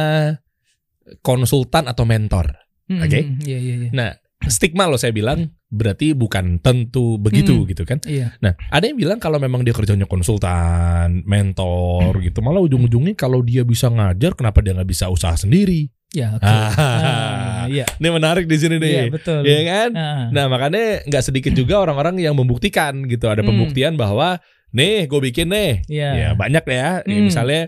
[1.21, 2.59] konsultan atau mentor.
[2.85, 3.21] Hmm, Oke.
[3.23, 4.11] hmm, iya iya iya Nah
[4.47, 7.67] stigma lo saya bilang berarti bukan tentu begitu Hmm.
[7.67, 7.99] gitu kan.
[8.05, 13.41] iya Nah, ada yang bilang kalau memang dia kerjanya konsultan, mentor gitu, malah ujung-ujungnya kalau
[13.41, 15.91] dia bisa ngajar, kenapa dia nggak bisa usaha sendiri?
[16.11, 16.71] ya oke Ah.
[16.71, 19.91] Ah, iya Ini menarik di sini iya nih, betul ya kan?
[19.99, 20.25] Ah.
[20.31, 23.51] Nah, makanya nggak sedikit juga orang-orang yang membuktikan gitu, ada Hmm.
[23.51, 24.39] pembuktian bahwa
[24.71, 26.11] nih gue bikin nih, Iya.
[26.15, 27.27] ya banyak ya, Ya, Hmm.
[27.27, 27.67] misalnya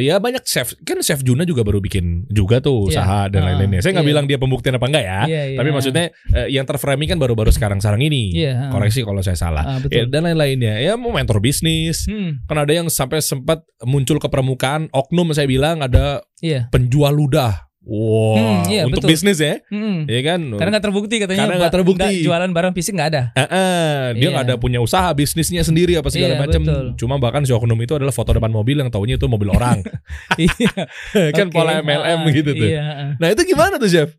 [0.00, 3.02] ya banyak chef kan chef Juna juga baru bikin juga tuh Iya.
[3.02, 3.84] usaha dan Ah, lain-lainnya.
[3.84, 4.12] Saya nggak iya.
[4.16, 5.58] bilang dia pembuktian apa enggak ya, Iya, iya.
[5.58, 8.32] tapi maksudnya eh, yang terframing kan baru-baru sekarang-sekarang ini.
[8.34, 8.72] Iya.
[8.72, 9.64] Koreksi kalau saya salah.
[9.66, 10.80] Ah, Ya, dan lain-lainnya.
[10.80, 12.08] Ya mau mentor bisnis.
[12.08, 16.70] Hmm, Kan ada yang sampai sempat muncul ke permukaan oknum saya bilang ada iya.
[16.70, 17.67] penjual ludah.
[17.88, 19.16] Wow, Hmm, iya, untuk betul.
[19.16, 20.04] bisnis ya, Hmm.
[20.04, 20.44] ya kan?
[20.52, 21.40] Karena nggak terbukti katanya.
[21.40, 22.04] Karena nggak terbukti.
[22.04, 23.22] Nggak, jualan barang fisik nggak ada.
[23.32, 24.28] Eh, eh, dia Iya.
[24.30, 26.60] nggak ada punya usaha bisnisnya sendiri apa segala Iya, macam.
[26.94, 29.80] Cuma bahkan si oknum itu adalah foto depan mobil yang taunya itu mobil orang.
[30.36, 30.84] Iya.
[31.32, 31.56] kan Oke.
[31.56, 32.68] pola MLM Ah, gitu tuh.
[32.68, 32.84] Iya.
[32.84, 33.10] ah.
[33.16, 34.12] Nah itu gimana tuh chef?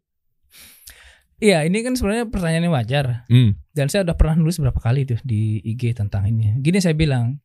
[1.37, 3.05] Iya, ini kan sebenarnya pertanyaannya wajar.
[3.27, 3.55] Hmm.
[3.71, 6.59] Dan saya udah pernah nulis berapa kali tuh di IG tentang ini.
[6.59, 7.39] Gini saya bilang,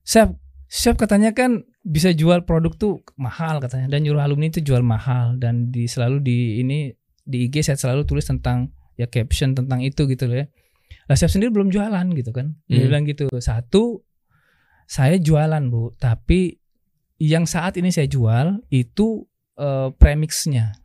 [0.00, 0.32] Chef,
[0.66, 5.38] Chef katanya kan bisa jual produk tuh mahal katanya dan nyuruh alumni itu jual mahal
[5.38, 6.90] dan di selalu di ini
[7.22, 10.46] di IG saya selalu tulis tentang ya caption tentang itu gitu loh ya.
[11.06, 12.58] Lah Chef sendiri belum jualan gitu kan.
[12.66, 12.86] Dia Hmm.
[12.90, 13.30] bilang gitu.
[13.38, 14.02] Satu
[14.86, 16.58] saya jualan, Bu, tapi
[17.18, 20.76] yang saat ini saya jual itu eh, premixnya.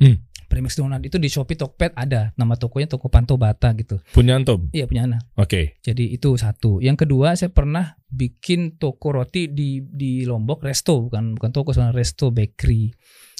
[0.00, 0.22] Hmm.
[0.54, 3.98] Premix donat itu di Shopee Tokped ada nama tokonya toko Panto Bata gitu.
[4.14, 4.70] Punya antum?
[4.70, 5.26] Iya punya anak.
[5.34, 5.82] Oke.
[5.82, 6.78] Jadi itu satu.
[6.78, 11.90] Yang kedua saya pernah bikin toko roti di di Lombok, resto bukan bukan toko, soalnya
[11.90, 12.94] resto bakery.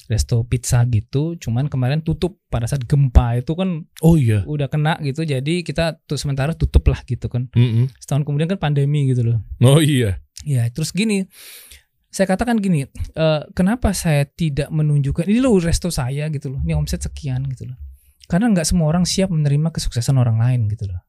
[0.05, 1.33] resto pizza gitu.
[1.33, 4.45] Cuman kemarin tutup pada saat gempa itu kan Oh iya.
[4.45, 5.25] udah kena gitu.
[5.25, 7.49] Jadi kita tuh sementara tutup lah gitu kan.
[7.57, 7.89] Mm-mm.
[7.97, 9.41] Setahun kemudian kan pandemi gitu loh.
[9.65, 10.21] Oh iya.
[10.45, 11.25] Ya, terus gini.
[12.15, 16.63] Saya katakan gini, eh, kenapa saya tidak menunjukkan ini loh resto saya gitu loh.
[16.63, 17.75] Ini omset sekian gitu loh.
[18.31, 21.03] Karena nggak semua orang siap menerima kesuksesan orang lain gitu loh.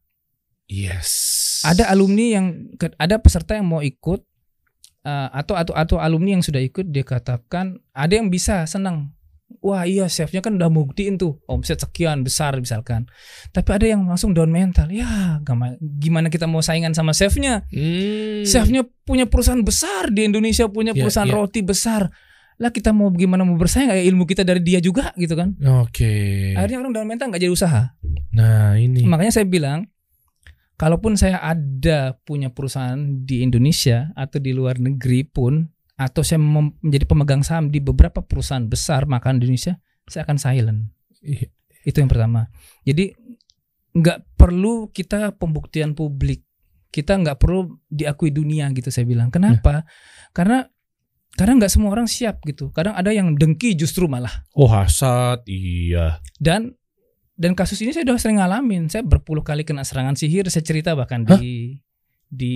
[0.66, 1.62] Yes.
[1.62, 2.46] Ada alumni yang
[2.98, 4.18] ada peserta yang mau ikut
[5.06, 9.14] eh, atau atau atau alumni yang sudah ikut dia katakan ada yang bisa senang.
[9.62, 13.06] Wah iya chefnya kan udah buktiin tuh omset sekian besar misalkan.
[13.54, 14.90] Tapi ada yang langsung down mental.
[14.90, 15.38] Ya
[15.78, 17.62] gimana kita mau saingan sama chefnya?
[17.70, 18.42] Hmm.
[18.42, 21.34] Chefnya punya perusahaan besar di Indonesia punya Ya, perusahaan ya.
[21.38, 22.10] roti besar.
[22.58, 25.54] Lah kita mau gimana mau bersaing kayak ilmu kita dari dia juga gitu kan.
[25.84, 26.50] Oke.
[26.58, 27.82] Akhirnya orang down mental nggak jadi usaha.
[28.34, 29.06] Nah ini.
[29.06, 29.86] Makanya saya bilang,
[30.74, 37.08] kalaupun saya ada punya perusahaan di Indonesia atau di luar negeri pun, atau saya menjadi
[37.08, 40.80] pemegang saham di beberapa perusahaan besar makanan di Indonesia, saya akan silent.
[41.24, 41.48] Iya.
[41.88, 42.52] Itu yang pertama.
[42.84, 43.16] Jadi
[43.96, 46.44] nggak perlu kita pembuktian publik.
[46.92, 49.32] Kita nggak perlu diakui dunia gitu saya bilang.
[49.32, 49.88] Kenapa?
[50.36, 50.68] Karena
[51.36, 52.72] karena nggak semua orang siap gitu.
[52.72, 55.44] Kadang ada yang dengki justru malah Oh hasad.
[55.48, 56.20] Iya.
[56.36, 56.76] dan
[57.36, 60.96] dan kasus ini saya udah sering ngalamin saya berpuluh kali kena serangan sihir saya cerita
[60.96, 61.76] bahkan di
[62.26, 62.54] di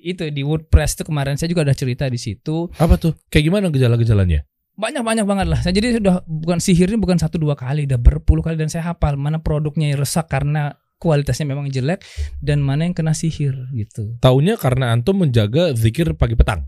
[0.00, 3.12] itu di WordPress itu kemarin saya juga udah cerita di situ Apa tuh?
[3.28, 4.44] Kayak gimana gejala-gejalanya?
[4.80, 8.40] banyak banyak banget lah saya jadi sudah bukan sihirnya bukan satu dua kali udah berpuluh
[8.40, 12.00] kali dan saya hafal mana produknya yang rusak karena kualitasnya memang jelek
[12.40, 16.64] dan mana yang kena sihir gitu Taunya karena antum menjaga zikir pagi petang.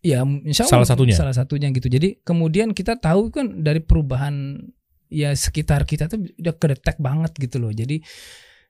[0.00, 1.12] ya insya Salah Allah satunya?
[1.12, 4.56] salah satunya gitu jadi kemudian kita tahu kan dari perubahan
[5.12, 8.00] ya sekitar kita tuh udah kedetek banget gitu loh jadi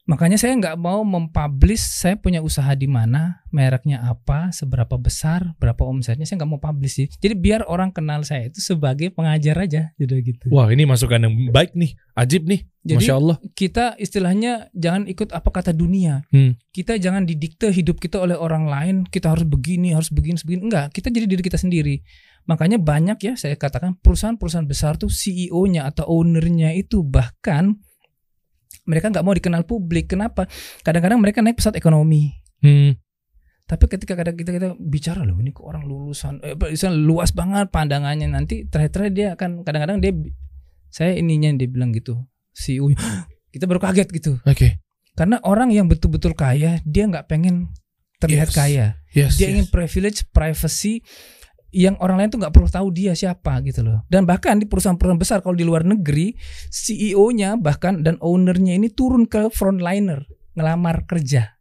[0.08, 5.84] makanya saya nggak mau mempublish saya punya usaha di mana mereknya apa seberapa besar berapa
[5.84, 9.92] omsetnya saya nggak mau publish sih jadi biar orang kenal saya itu sebagai pengajar aja
[10.00, 11.92] gitu gitu Wah ini masukan yang baik nih.
[12.16, 12.64] Ajib nih.
[12.82, 13.36] Jadi- Masya Allah.
[13.52, 16.24] kita istilahnya jangan ikut apa kata dunia.
[16.32, 16.56] Hmm.
[16.72, 18.96] Kita jangan didikte hidup kita oleh orang lain.
[19.06, 20.66] Kita harus begini, harus begini, begini.
[20.66, 22.00] Enggak, kita jadi diri kita sendiri.
[22.48, 27.76] Makanya banyak ya saya katakan perusahaan-perusahaan besar tuh CEO-nya atau ownernya itu bahkan
[28.88, 30.08] mereka nggak mau dikenal publik.
[30.08, 30.48] Kenapa?
[30.80, 32.32] Kadang-kadang mereka naik pesawat ekonomi.
[32.64, 32.96] Hmm.
[33.68, 36.56] Tapi ketika kadang kita kita bicara loh ini kok orang lulusan eh,
[36.96, 40.16] luas banget pandangannya nanti terakhir-terakhir dia akan kadang-kadang dia
[40.88, 42.16] saya ininya dia bilang gitu
[42.56, 42.88] CEO
[43.54, 44.80] kita baru kaget gitu Oke.
[45.12, 47.68] karena orang yang betul-betul kaya dia nggak pengen
[48.18, 48.56] terlihat Yes.
[48.56, 49.36] kaya Yes.
[49.36, 49.52] dia yes.
[49.52, 51.04] ingin privilege privacy
[51.70, 55.16] yang orang lain tuh nggak perlu tahu dia siapa gitu loh dan bahkan di perusahaan-perusahaan
[55.16, 56.32] besar kalau di luar negeri
[56.68, 61.56] CEO-nya bahkan dan ownernya ini turun ke frontliner ngelamar kerja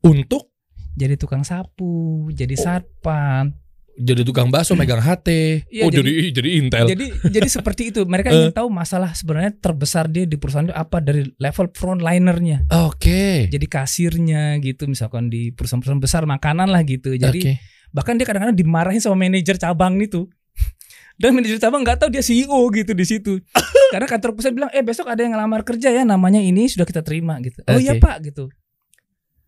[0.00, 0.52] Untuk
[0.92, 2.62] jadi tukang sapu, jadi Oh.
[2.62, 3.46] satpam.
[3.94, 5.28] jadi tukang bakso megang HT.
[5.66, 6.86] Iya, oh jadi- jadi jadi Intel.
[6.88, 8.02] Jadi jadi seperti itu.
[8.02, 8.34] Mereka Eh.
[8.36, 12.66] ingin tahu masalah sebenarnya terbesar dia di perusahaan itu apa dari level frontlinernya.
[12.84, 13.46] Oke.
[13.46, 17.14] Jadi kasirnya gitu misalkan di perusahaan-perusahaan besar makanan lah gitu.
[17.14, 17.54] Jadi Oke.
[17.94, 20.26] Bahkan dia kadang-kadang dimarahin sama manajer cabang itu.
[21.22, 23.38] Dan manajer cabang nggak tahu dia CEO gitu di situ.
[23.94, 27.06] Karena kantor pusat bilang, "Eh, besok ada yang ngelamar kerja ya, namanya ini sudah kita
[27.06, 27.62] terima." gitu.
[27.70, 27.94] "Oh iya.
[27.94, 28.50] Pak." gitu.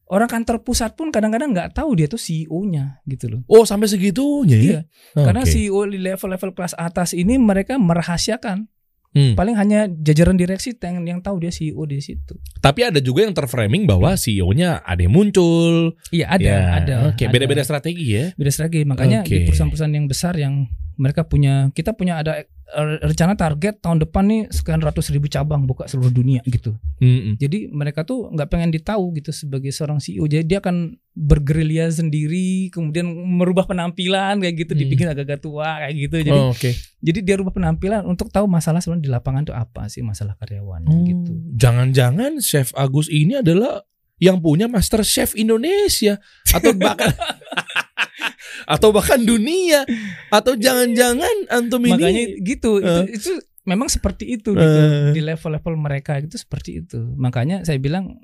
[0.06, 3.40] Orang kantor pusat pun kadang-kadang nggak tahu dia tuh CEO-nya gitu loh.
[3.50, 4.62] Oh sampai segitunya ya?
[4.62, 4.80] Iya.
[5.18, 5.50] Karena Oke.
[5.50, 8.70] CEO di level-level kelas atas ini mereka merahasiakan.
[9.16, 9.32] Hmm.
[9.32, 12.36] Paling hanya jajaran direksi yang yang tahu dia CEO di situ.
[12.60, 15.96] Tapi ada juga yang terframing bahwa CEO-nya ada yang muncul.
[16.12, 16.94] Iya ada, Ya, ada.
[17.08, 17.32] Oke, ada.
[17.32, 18.36] beda-beda strategi ya.
[18.36, 18.84] Beda strategi.
[18.84, 19.32] Makanya Oke.
[19.32, 24.24] di perusahaan-perusahaan yang besar yang mereka punya, kita punya ada eh, rencana target tahun depan
[24.24, 26.74] nih sekian ratus ribu cabang buka seluruh dunia gitu.
[26.98, 27.36] Mm-mm.
[27.36, 30.24] Jadi mereka tuh nggak pengen ditahu gitu sebagai seorang CEO.
[30.24, 34.80] Jadi dia akan bergerilya sendiri, kemudian merubah penampilan kayak gitu, Hmm.
[34.80, 36.16] dibikin agak-agak tua kayak gitu.
[36.22, 36.70] Jadi Oh, Oke.
[36.98, 40.90] Jadi dia rubah penampilan untuk tahu masalah sebenarnya di lapangan itu apa sih masalah karyawannya
[40.90, 41.32] Oh, gitu.
[41.54, 43.84] Jangan-jangan Chef Agus ini adalah
[44.16, 46.16] yang punya Master Chef Indonesia
[46.48, 47.12] atau bahkan
[48.74, 49.84] atau bahkan dunia
[50.28, 53.04] atau jangan-jangan antum ini Makanya gitu, itu, Eh.
[53.14, 53.30] itu
[53.66, 54.78] memang seperti itu gitu.
[54.80, 55.12] Eh.
[55.12, 57.02] Di level-level mereka itu seperti itu.
[57.18, 58.18] Makanya saya bilang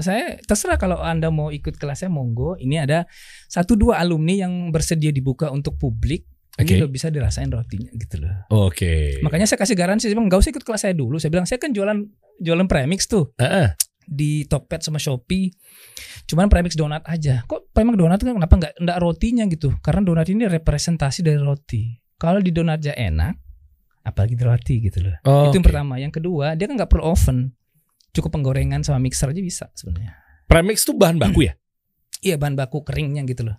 [0.00, 2.56] saya terserah kalau Anda mau ikut kelasnya monggo.
[2.56, 3.04] Ini ada
[3.48, 6.24] satu dua alumni yang bersedia dibuka untuk publik.
[6.56, 6.76] Oke.
[6.76, 8.68] Ini bisa dirasain rotinya gitu loh.
[8.68, 9.20] Oke.
[9.24, 11.16] Makanya saya kasih garansi, saya bilang nggak usah ikut kelas saya dulu.
[11.16, 12.04] Saya bilang saya kan jualan
[12.40, 13.32] jualan premix tuh.
[13.40, 13.72] Heeh.
[14.12, 15.48] Di Tokped sama Shopee.
[16.28, 17.42] Cuman premix donat aja.
[17.48, 19.72] Kok premix donat kan kenapa nggak nggak rotinya gitu?
[19.80, 21.96] Karena donat ini representasi dari roti.
[22.20, 23.34] Kalau di donat aja enak,
[24.06, 25.16] apalagi di roti gitu loh.
[25.26, 25.98] Oh, Itu yang pertama.
[25.98, 27.56] Yang kedua, dia kan nggak perlu oven.
[28.12, 30.20] Cukup penggorengan sama mixer aja bisa sebenarnya.
[30.46, 31.54] Premix tuh bahan baku ya?
[32.22, 33.58] Iya bahan baku keringnya gitu loh.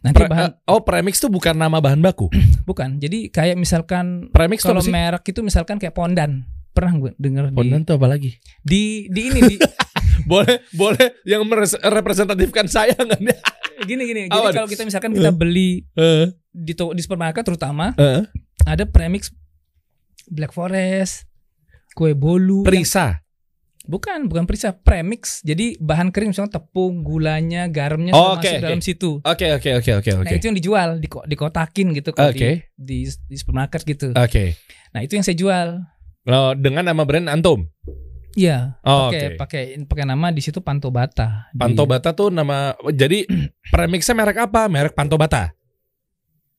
[0.00, 2.32] Nanti Pre- bahan eh, oh premix tuh bukan nama bahan baku.
[2.68, 2.96] bukan.
[2.96, 6.48] Jadi kayak misalkan Premix kalau merek itu misalkan kayak Pondan.
[6.70, 8.38] Pernah gue denger di, Pondan tuh apa lagi?
[8.60, 9.56] di di ini di
[10.30, 13.38] boleh boleh yang meres- representatifkan saya nggak nih?
[13.82, 14.20] gini gini.
[14.26, 18.22] Jadi kalau kita misalkan kita beli Eh, di to- di supermarket terutama eh.
[18.62, 19.32] ada premix
[20.26, 21.26] Black Forest,
[21.92, 22.62] kue bolu.
[22.62, 23.18] Prisa.
[23.82, 25.42] Bukan, bukan perisa, premix.
[25.42, 28.62] Jadi bahan kering misalnya tepung, gulanya, garamnya Oh, oke, masuk oke.
[28.62, 29.10] dalam situ.
[29.18, 30.34] Oke oke oke oke Nah, oke.
[30.36, 32.70] itu yang dijual, di dikotakin gitu kalau Oke.
[32.70, 34.14] di, di di supermarket gitu.
[34.14, 34.54] Oke.
[34.92, 35.82] Nah, itu yang saya jual.
[36.22, 37.64] Oh, dengan nama brand Antum.
[38.30, 39.36] Iya, Oh, pakai oke.
[39.36, 41.50] pakai pakai nama di situ Pantobata.
[41.50, 43.26] Di- Pantobata tuh nama jadi
[43.66, 44.70] premixnya merek apa?
[44.70, 45.50] Merek Pantobata.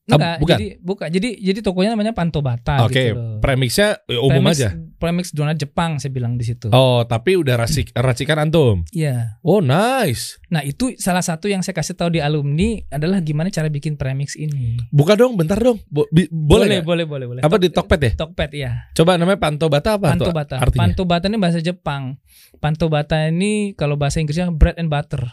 [0.03, 0.57] Enggak, Ah, bukan.
[0.57, 1.07] jadi bukan.
[1.07, 3.39] Jadi jadi tokonya namanya Pantobata Oke, gitu loh.
[3.39, 4.69] premixnya eh, umum Premix, aja.
[5.01, 6.69] Premix donat Jepang saya bilang di situ.
[6.69, 8.85] Oh, tapi udah rasik, racikan Antum.
[8.93, 9.41] Iya.
[9.41, 10.37] Oh, nice.
[10.47, 14.37] Nah, itu salah satu yang saya kasih tahu di alumni adalah gimana cara bikin premix
[14.37, 14.77] ini.
[14.93, 15.81] Buka dong, bentar dong.
[15.89, 16.85] Bo- bi- boleh, nggak?
[16.85, 17.41] boleh, boleh, boleh.
[17.41, 18.11] Apa di Tokped ya?
[18.13, 18.71] Tokped ya.
[18.93, 20.13] Coba namanya Pantobata apa?
[20.13, 20.55] tuh Pantobata.
[20.61, 20.81] Artinya?
[20.85, 22.21] Pantobata ini bahasa Jepang.
[22.61, 25.25] Pantobata ini kalau bahasa Inggrisnya bread and butter.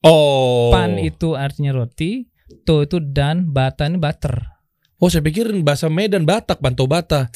[0.00, 0.70] oh.
[0.70, 2.30] Pan itu artinya roti,
[2.62, 4.57] to itu dan, bata ini butter.
[4.98, 7.30] Oh, saya pikir bahasa Medan Batak Pantobata.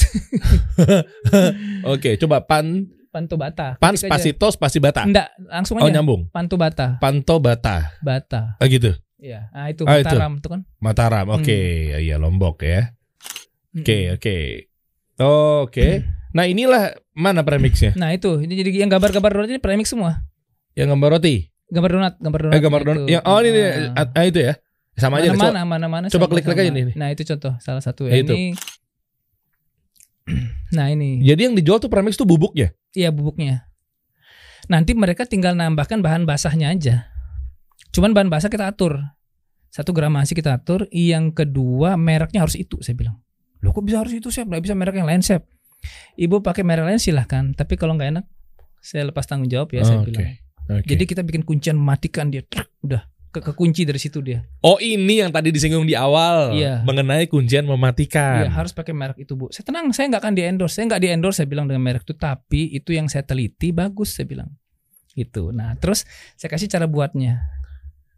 [1.93, 3.77] Oke, coba pan Pantobata.
[3.77, 4.35] pan spasi
[4.79, 5.05] bata.
[5.05, 5.95] Enggak, langsung Oh, aja.
[5.95, 6.27] nyambung.
[6.33, 7.93] Pantobata, Pantobata.
[8.01, 8.57] bata.
[8.57, 8.97] Ah gitu.
[9.23, 9.47] Iya.
[9.55, 10.11] Nah, itu Ah, itu.
[10.11, 10.61] Mataram itu kan.
[10.83, 11.27] Mataram.
[11.31, 11.91] Oke, Hmm.
[11.93, 12.91] ya, iya Lombok ya.
[13.73, 14.17] Oke, Mm-mm.
[14.19, 14.37] oke.
[15.23, 16.03] Oh, Oke.
[16.33, 17.93] Nah, inilah mana premixnya?
[17.95, 18.41] Nah, itu.
[18.41, 20.25] Ini jadi yang gambar-gambar donat ini premix semua.
[20.75, 21.37] Yang gambar roti.
[21.69, 22.55] Gambar donat, gambar donat.
[22.57, 23.03] Eh, gambar donat.
[23.07, 23.51] Yang oh ini
[23.93, 24.09] Nah.
[24.11, 24.53] ah, itu ya.
[24.93, 26.93] Sama aja mana, mana, mana, coba sama- klik-klik aja nih.
[26.95, 28.33] Nah, itu contoh salah satu Ya, itu.
[28.33, 28.53] Ini
[30.77, 31.21] Nah, ini.
[31.21, 32.73] Jadi yang dijual tuh premix tuh bubuknya.
[32.93, 33.69] Iya bubuknya.
[34.71, 37.11] Nanti mereka tinggal nambahkan bahan basahnya aja.
[37.93, 39.01] Cuman bahan basah kita atur.
[39.69, 40.89] Satu gramasi kita atur.
[40.89, 43.17] Yang kedua mereknya harus itu saya bilang.
[43.61, 44.45] Loh kok bisa harus itu sih?
[44.45, 45.43] Nggak bisa merek yang lain Chef.
[46.17, 47.53] Ibu pakai merek lain silahkan.
[47.53, 48.25] Tapi kalau nggak enak
[48.83, 50.15] saya lepas tanggung jawab ya saya Oke.
[50.15, 50.25] bilang.
[50.73, 50.87] Oke.
[50.89, 52.47] Jadi kita bikin kuncian mematikan dia.
[52.81, 53.03] Udah
[53.33, 54.45] ke kekunci dari situ dia.
[54.61, 56.85] oh ini yang tadi disinggung di awal Iya.
[56.85, 58.45] mengenai kuncian mematikan.
[58.45, 59.49] Iya harus pakai merek itu bu.
[59.49, 60.77] Saya tenang, saya nggak akan di endorse.
[60.77, 61.37] Saya nggak di endorse.
[61.41, 62.13] Saya bilang dengan merek itu.
[62.13, 64.13] Tapi itu yang saya teliti bagus.
[64.13, 64.53] Saya bilang
[65.11, 65.49] gitu.
[65.49, 66.05] Nah terus
[66.37, 67.41] saya kasih cara buatnya.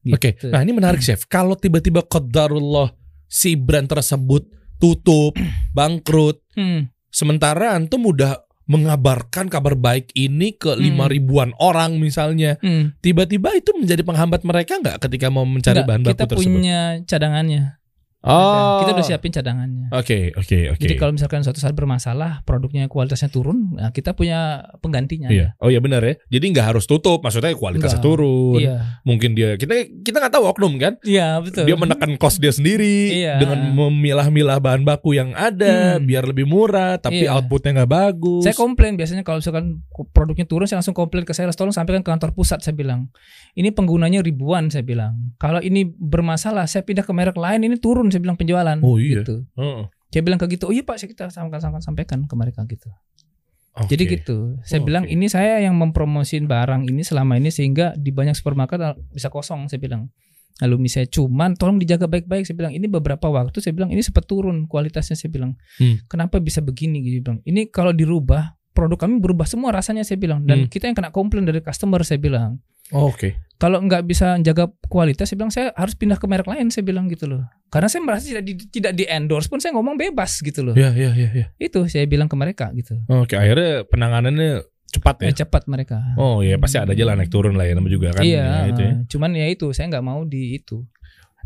[0.04, 0.36] Oke.
[0.36, 0.52] Gitu.
[0.52, 1.24] Nah, ini menarik, Chef.
[1.24, 2.92] Kalau tiba-tiba qadarullah
[3.24, 4.44] si brand tersebut
[4.76, 5.32] tutup,
[5.72, 10.80] bangkrut, Hmm, sementara antum udah mengabarkan kabar baik ini ke Hmm.
[10.80, 12.98] lima ribuan orang misalnya, hmm.
[12.98, 16.44] tiba-tiba itu menjadi penghambat mereka nggak ketika mau mencari Nggak, bahan baku kita tersebut?
[16.48, 17.62] punya cadangannya.
[18.24, 19.92] Oh, Kita udah siapin cadangannya.
[19.92, 20.80] Oke, oke, oke.
[20.80, 25.28] Jadi kalau misalkan suatu saat bermasalah, produknya kualitasnya turun, nah kita punya penggantinya.
[25.28, 25.52] Iya.
[25.60, 26.16] Oh ya benar ya.
[26.32, 28.08] Jadi nggak harus tutup, maksudnya kualitasnya Nggak.
[28.08, 28.56] turun.
[28.64, 28.76] Iya.
[29.04, 30.96] Mungkin dia kita kita nggak tahu oknum kan.
[31.04, 31.68] Iya betul.
[31.68, 33.36] Dia menekan cost dia sendiri Iya.
[33.44, 36.08] dengan memilah-milah bahan baku yang ada Hmm.
[36.08, 37.36] biar lebih murah, tapi Iya.
[37.36, 38.40] outputnya nggak bagus.
[38.40, 39.84] Saya komplain biasanya kalau misalkan
[40.16, 43.12] produknya turun saya langsung komplain ke saya tolong sampaikan ke kantor pusat saya bilang.
[43.52, 45.36] Ini penggunanya ribuan saya bilang.
[45.36, 48.78] Kalau ini bermasalah saya pindah ke merek lain ini turun saya bilang penjualan.
[48.78, 49.20] Oh, iya.
[49.20, 49.42] Gitu.
[49.58, 49.90] Heeh.
[50.08, 50.70] Saya bilang ke gitu.
[50.70, 52.86] Oh iya Pak, saya kita sampaikan sampaikan ke mereka gitu.
[53.74, 53.90] Oke.
[53.90, 54.54] Jadi gitu.
[54.62, 55.10] Saya Oh, bilang oke.
[55.10, 59.66] ini saya yang mempromosin barang ini selama ini sehingga di banyak supermarket ah, bisa kosong
[59.66, 60.14] saya bilang.
[60.62, 64.22] Alumni saya cuman tolong dijaga baik-baik saya bilang ini beberapa waktu saya bilang ini sempat
[64.24, 65.58] turun kualitasnya saya bilang.
[65.82, 65.98] Hmm.
[66.06, 67.42] Kenapa bisa begini gitu bilang.
[67.42, 70.70] Ini kalau dirubah produk kami berubah semua rasanya saya bilang dan Hmm.
[70.70, 72.62] kita yang kena komplain dari customer saya bilang.
[72.92, 73.40] Oh, Oke.
[73.54, 77.06] Kalau nggak bisa jaga kualitas saya bilang saya harus pindah ke merek lain saya bilang
[77.08, 77.46] gitu loh.
[77.70, 80.74] Karena saya merasa tidak di, tidak di endorse pun saya ngomong bebas gitu loh.
[80.76, 81.46] Ya, ya, ya, ya.
[81.56, 82.98] Itu saya bilang ke mereka gitu.
[83.08, 85.26] Oke, akhirnya penanganannya cepat ya.
[85.32, 85.96] Eh, cepat mereka.
[86.18, 88.22] Oh iya, pasti ada jalan naik turun lah ya namanya juga kan.
[88.26, 88.92] iya, Ya, itu ya.
[89.08, 90.84] cuman ya itu saya nggak mau di itu.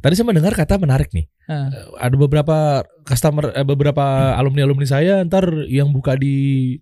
[0.02, 1.28] Tadi saya mendengar kata menarik nih.
[1.46, 1.68] Eh,
[2.02, 6.74] Ada beberapa customer eh, beberapa alumni-alumni saya ntar yang buka di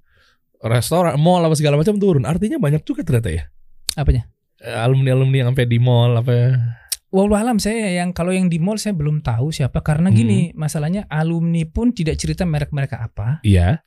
[0.62, 2.24] restoran, mall apa segala macam turun.
[2.24, 3.44] Artinya banyak juga ternyata ya.
[3.96, 4.28] Apanya?
[4.56, 6.48] Eh, Alumni-alumni yang sampai di mall apa ya.
[7.12, 10.58] Wallahu alam saya yang kalau yang di mall saya belum tahu siapa karena gini Hmm.
[10.58, 13.40] masalahnya alumni pun tidak cerita merek mereka apa.
[13.40, 13.80] Iya.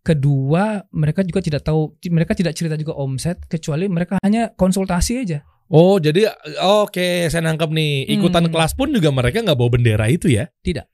[0.00, 5.40] Kedua mereka juga tidak tahu mereka tidak cerita juga omset kecuali mereka hanya konsultasi aja.
[5.72, 6.28] Oh, jadi
[6.60, 8.04] oke, saya nangkap nih.
[8.12, 8.52] Ikutan Hmm.
[8.52, 10.44] kelas pun juga mereka nggak bawa bendera itu ya?
[10.60, 10.84] Tidak.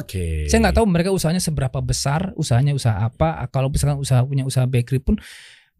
[0.00, 0.48] Oke.
[0.48, 3.44] Saya nggak tahu mereka usahanya seberapa besar, usahanya usaha apa.
[3.52, 5.20] Kalau misalkan usaha punya usaha bakery pun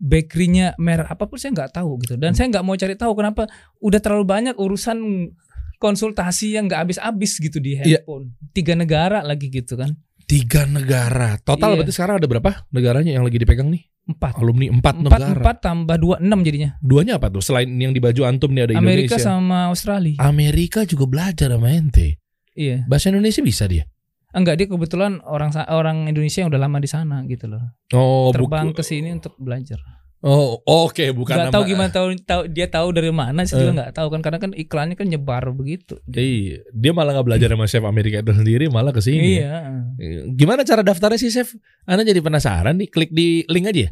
[0.03, 2.19] bakerynya merek apa pun saya nggak tahu gitu.
[2.19, 3.47] Dan saya nggak mau cari tahu kenapa
[3.79, 5.31] udah terlalu banyak urusan
[5.79, 8.03] konsultasi yang nggak habis-habis gitu di Iya.
[8.03, 8.35] handphone.
[8.51, 9.95] Tiga negara lagi gitu kan.
[10.25, 11.39] Tiga negara.
[11.39, 11.77] Total Iya.
[11.79, 13.83] berarti sekarang ada berapa negaranya yang lagi dipegang nih?
[14.03, 14.35] Empat.
[14.35, 15.39] Alumni empat, Empat, negara.
[15.39, 16.75] empat tambah dua enam jadinya.
[16.79, 17.39] Duanya apa tuh?
[17.39, 19.23] Selain yang di baju antum nih ada Amerika Indonesia.
[19.23, 20.19] sama Australia.
[20.19, 22.19] Amerika juga belajar sama ente.
[22.53, 22.83] Iya.
[22.91, 23.87] Bahasa Indonesia bisa dia.
[24.33, 27.61] Enggak dia kebetulan orang orang Indonesia yang udah lama di sana gitu loh.
[27.93, 29.77] Oh, Terbang ke sini untuk belajar.
[30.23, 33.61] Oh, oke, bukan Gak nama- tahu gimana tahu, tahu dia tahu dari mana sih Eh.
[33.61, 35.99] juga nggak tahu kan karena kan iklannya kan nyebar begitu.
[36.07, 39.43] Iya, dia malah nggak belajar sama chef Amerika itu sendiri, malah ke sini.
[39.43, 39.83] Iya.
[40.31, 41.59] Gimana cara daftarnya sih, chef?
[41.85, 43.83] Anda jadi penasaran nih, klik di link aja.
[43.83, 43.91] ya?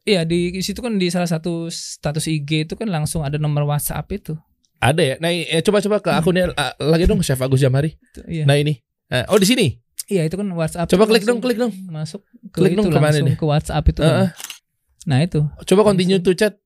[0.00, 4.08] Iya di situ kan di salah satu status IG itu kan langsung ada nomor WhatsApp
[4.10, 4.32] itu.
[4.80, 5.14] Ada ya.
[5.20, 6.48] Nah, eh, coba-coba ke akunnya
[6.82, 7.92] lagi dong, chef Agus Jamari.
[7.92, 8.48] Itu, Iya.
[8.48, 8.80] Nah ini.
[9.10, 9.66] Eh, oh di sini.
[10.06, 10.86] Iya itu kan WhatsApp.
[10.86, 11.72] Coba klik dong, langsung klik dong.
[11.86, 12.20] Masuk
[12.50, 13.36] ke Klik itu dong, langsung nih?
[13.36, 14.00] ke WhatsApp itu.
[14.00, 14.26] Eh, kan.
[15.02, 16.58] Nah itu Coba continue to chat.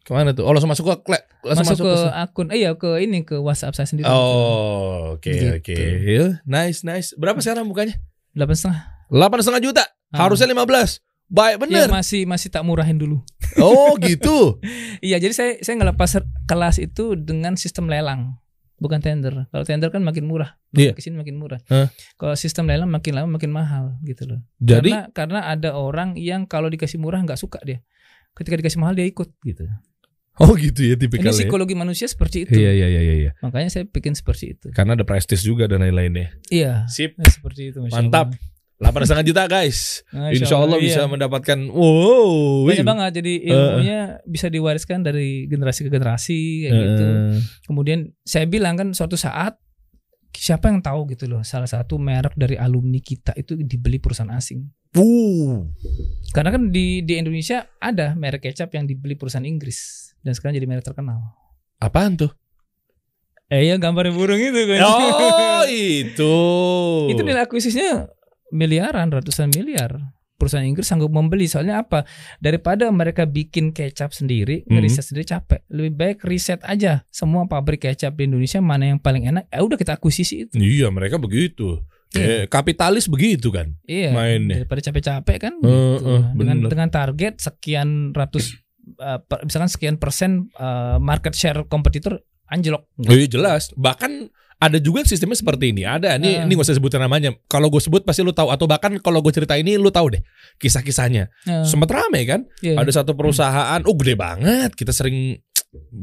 [0.00, 0.42] Ke mana tuh?
[0.42, 2.10] Oh langsung masuk ke klik, langsung masuk, masuk, ke ke.
[2.16, 2.46] akun.
[2.48, 4.06] Eh, iya ke ini ke WhatsApp saya sendiri.
[4.06, 5.46] Oh, oke Gitu.
[5.52, 5.76] oke.
[6.00, 7.12] Ya, Nice nice.
[7.14, 7.98] Berapa sekarang bukanya?
[8.32, 8.80] Delapan setengah.
[9.06, 9.84] Delapan setengah juta.
[10.10, 10.26] Ah.
[10.26, 11.88] Harusnya 15 Baik Iya bener.
[11.88, 13.22] masih masih tak murahin dulu.
[13.56, 14.58] Oh gitu.
[15.00, 18.34] Iya jadi saya saya ngelepas kelas itu dengan sistem lelang
[18.80, 19.46] bukan tender.
[19.52, 20.56] Kalau tender kan makin murah.
[20.72, 20.96] Iya.
[20.96, 21.60] Ke sini makin murah.
[21.68, 21.92] Hah?
[22.16, 24.40] Kalau sistem lelang makin lama makin mahal gitu loh.
[24.58, 27.84] Jadi karena karena ada orang yang kalau dikasih murah nggak suka dia.
[28.32, 29.68] Ketika dikasih mahal dia ikut gitu.
[30.40, 31.36] Oh gitu ya Ini tipikalnya.
[31.36, 32.56] psikologi manusia seperti itu.
[32.56, 33.30] Iya iya iya iya.
[33.44, 34.72] Makanya saya bikin seperti itu.
[34.72, 36.32] Karena ada prestis juga dan lain-lainnya.
[36.48, 36.88] Iya.
[36.88, 37.12] Sip.
[37.20, 37.84] Nah, seperti itu.
[37.84, 38.32] Masya Mantap.
[38.32, 38.49] Allah.
[38.80, 40.00] Delapan setengah juta guys.
[40.08, 40.86] Masya Insya Allah iya.
[40.88, 41.58] bisa mendapatkan.
[41.68, 42.64] Wow.
[42.64, 47.04] banyak banget jadi ilmunya bisa diwariskan dari generasi ke generasi kayak gitu.
[47.04, 47.38] Eh,
[47.68, 49.60] Kemudian saya bilang kan suatu saat
[50.32, 54.64] siapa yang tahu gitu loh salah satu merek dari alumni kita itu dibeli perusahaan asing.
[54.96, 55.68] Uh.
[56.32, 60.64] Karena kan di di Indonesia ada merek kecap yang dibeli perusahaan Inggris dan sekarang jadi
[60.64, 61.36] merek terkenal.
[61.84, 62.32] Apaan tuh?
[63.52, 64.80] Eh ya gambarnya burung itu kan.
[64.88, 66.38] Oh itu.
[67.12, 68.08] itu nilai akuisisinya
[68.50, 69.96] miliaran, ratusan miliar.
[70.34, 72.08] Perusahaan Inggris sanggup membeli soalnya apa?
[72.40, 74.72] Daripada mereka bikin kecap sendiri, Hmm.
[74.72, 75.60] ngeriset sendiri capek.
[75.68, 79.44] Lebih baik riset aja semua pabrik kecap di Indonesia mana yang paling enak.
[79.46, 80.52] Ya udah kita akuisisi itu.
[80.56, 81.84] Iya mereka begitu.
[82.10, 82.24] Iya.
[82.24, 83.76] Eh, kapitalis begitu kan.
[83.84, 84.10] Iya.
[84.10, 84.64] Mainnya.
[84.64, 85.54] Daripada capek-capek kan.
[85.54, 86.08] Eh, gitu.
[86.08, 86.70] eh, dengan bener.
[86.72, 88.56] dengan target sekian ratus,
[88.96, 92.16] eh, per- misalkan sekian persen eh, market share kompetitor
[92.48, 92.88] anjlok.
[92.98, 93.70] Oh iya jelas.
[93.76, 95.82] Bahkan ada juga sistemnya seperti ini.
[95.82, 96.20] Ada.
[96.20, 96.44] Ini Ah.
[96.44, 97.32] ini gak usah sebutin namanya.
[97.48, 98.52] Kalau gue sebut pasti lu tahu.
[98.52, 100.22] Atau bahkan kalau gue cerita ini lu tahu deh
[100.56, 101.32] kisah-kisahnya.
[101.48, 102.44] Eh, Sempat rame kan.
[102.60, 102.76] iya.
[102.76, 103.80] Ada satu perusahaan.
[103.88, 104.76] Oh gede banget.
[104.76, 105.40] Kita sering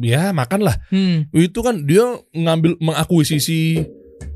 [0.01, 0.73] ya makan lah.
[0.89, 1.29] Hmm.
[1.29, 2.01] Itu kan dia
[2.33, 3.85] ngambil mengakuisisi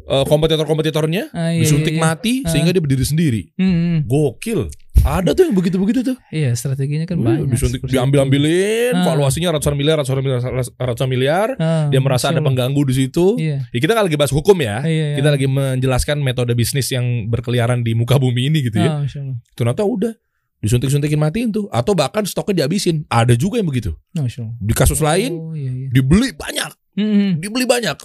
[0.06, 1.32] eh, kompetitor-kompetitornya.
[1.32, 2.06] Ah, iya, disuntik iya, iya.
[2.06, 2.50] mati Ah.
[2.52, 3.42] sehingga dia berdiri sendiri.
[3.58, 3.98] Hmm, hmm.
[4.06, 4.70] Gokil.
[5.02, 6.18] Ada tuh yang begitu-begitu tuh.
[6.30, 7.50] Iya, strateginya kan Wih, banyak.
[7.50, 9.06] disuntik, diambil-ambilin, Ah.
[9.08, 10.40] valuasinya ratusan miliar, ratusan miliar,
[10.78, 11.48] ratusan miliar.
[11.58, 13.34] Ah, Dia merasa ada pengganggu di situ.
[13.36, 13.66] Iya.
[13.66, 14.82] Ya, kita nggak lagi bahas hukum ya.
[14.82, 15.16] Iya, iya.
[15.18, 19.02] Kita lagi menjelaskan metode bisnis yang berkeliaran di muka bumi ini gitu ya.
[19.02, 19.06] Ah.
[19.52, 20.14] Ternyata udah
[20.60, 23.10] disuntik-suntikin matiin tuh atau bahkan stoknya dihabisin.
[23.10, 23.98] Ada juga yang begitu.
[24.14, 24.30] Allah.
[24.56, 25.88] Di kasus lain Oh, iya, iya.
[25.90, 27.32] dibeli banyak, Hmm, hmm.
[27.42, 27.98] dibeli banyak.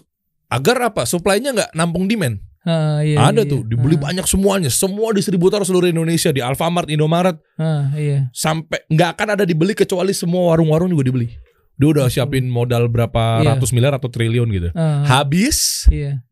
[0.48, 1.04] Agar apa?
[1.04, 2.40] Supply-nya nggak nampung demand.
[2.66, 3.68] Ah, iya, Ada iya, tuh, iya.
[3.70, 4.66] dibeli Ah, banyak semuanya.
[4.68, 8.26] Semua distributor seluruh Indonesia di Alfamart, Indomaret Ah, iya.
[8.34, 11.30] sampai nggak akan ada dibeli kecuali semua warung-warung juga dibeli.
[11.78, 13.54] Dia udah siapin modal berapa Iya.
[13.54, 14.68] ratus miliar atau triliun gitu.
[14.74, 16.26] Ah, Habis, Iya.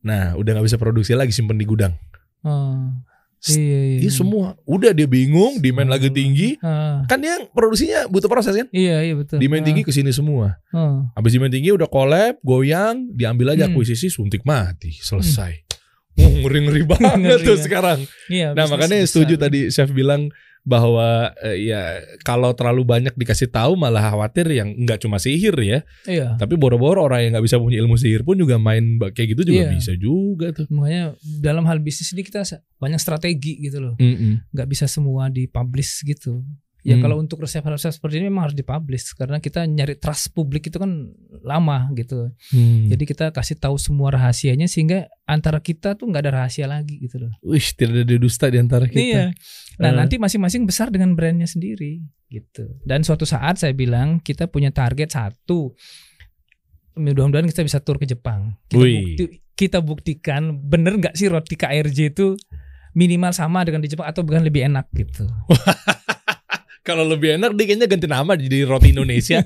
[0.00, 1.92] nah udah nggak bisa produksi lagi simpen di gudang.
[2.40, 3.04] Ah,
[3.44, 3.60] iya,
[3.96, 3.98] iya.
[4.00, 6.56] Dia semua udah dia bingung, demand lagi tinggi.
[6.60, 8.68] Ah, Kan dia produksinya butuh proses kan?
[8.70, 9.36] iya, iya betul.
[9.36, 10.56] Demand Ah, tinggi ke sini semua.
[10.70, 11.08] ah.
[11.12, 13.74] Habis demand tinggi udah collab, goyang, diambil aja Hmm.
[13.74, 15.63] akuisisi, suntik mati, selesai.
[16.14, 17.56] Oh, ngeri-ngeri banget tuh Ngeri, ya.
[17.58, 17.98] sekarang.
[18.28, 19.08] Iya, Nah makanya besar.
[19.10, 20.30] setuju tadi chef bilang
[20.62, 21.82] bahwa eh, ya
[22.20, 26.40] kalau terlalu banyak dikasih tahu malah khawatir yang nggak cuma sihir ya, Iya.
[26.40, 29.68] tapi boro-boro orang yang nggak bisa punya ilmu sihir pun juga main kayak gitu juga
[29.68, 29.70] Iya.
[29.72, 30.64] bisa juga tuh.
[30.68, 32.40] Makanya dalam hal bisnis ini kita
[32.74, 33.94] banyak strategi gitu loh.
[34.50, 36.40] Nggak bisa semua dipublish gitu.
[36.84, 37.02] Ya Hmm.
[37.02, 41.16] kalau untuk resep-resep seperti ini memang harus dipublish karena kita nyari trust publik itu kan
[41.40, 42.28] lama gitu.
[42.52, 42.92] Hmm.
[42.92, 47.24] Jadi kita kasih tahu semua rahasianya sehingga antara kita tuh nggak ada rahasia lagi gitu
[47.24, 47.32] loh.
[47.40, 49.00] Wih, tidak ada dusta di antara kita.
[49.00, 49.24] Iya.
[49.80, 49.96] Nah Eh.
[49.96, 52.68] nanti masing-masing besar dengan brandnya sendiri gitu.
[52.84, 55.72] Dan suatu saat saya bilang kita punya target satu.
[56.94, 58.60] Mudah-mudahan kita bisa tur ke Jepang.
[58.68, 59.00] Kita, Wih.
[59.16, 59.24] bukti,
[59.56, 62.36] kita buktikan bener nggak sih roti KRJ itu
[62.92, 65.24] minimal sama dengan di Jepang atau bahkan lebih enak gitu.
[66.84, 69.40] Kalau lebih enak dia kayaknya ganti nama jadi roti Indonesia.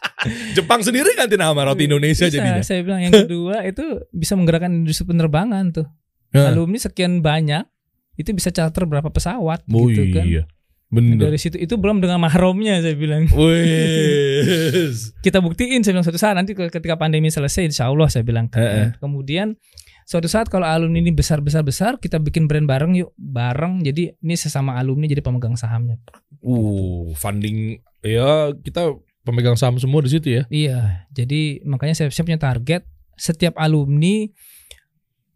[0.56, 2.64] Jepang sendiri ganti nama roti Indonesia Bisa, jadinya.
[2.64, 5.86] Saya bilang yang kedua itu bisa menggerakkan industri penerbangan tuh.
[6.32, 6.48] Ya.
[6.48, 7.68] Alumni sekian banyak
[8.16, 10.24] itu bisa charter berapa pesawat Oh gitu kan.
[10.24, 10.42] iya.
[10.88, 11.20] Bener.
[11.20, 13.28] Dari situ itu belum dengan mahromnya saya bilang.
[13.28, 14.88] Wih.
[15.20, 18.96] kita buktiin saya bilang suatu saat nanti ketika pandemi selesai insya Allah saya bilang Heeh.
[18.96, 19.60] kemudian
[20.08, 24.16] suatu saat kalau alumni ini besar besar besar kita bikin brand bareng yuk bareng jadi
[24.16, 26.00] ini sesama alumni jadi pemegang sahamnya
[26.38, 28.94] Uh, funding ya kita
[29.26, 30.42] pemegang saham semua di situ ya.
[30.54, 32.86] iya jadi makanya saya, saya punya target
[33.18, 34.30] setiap alumni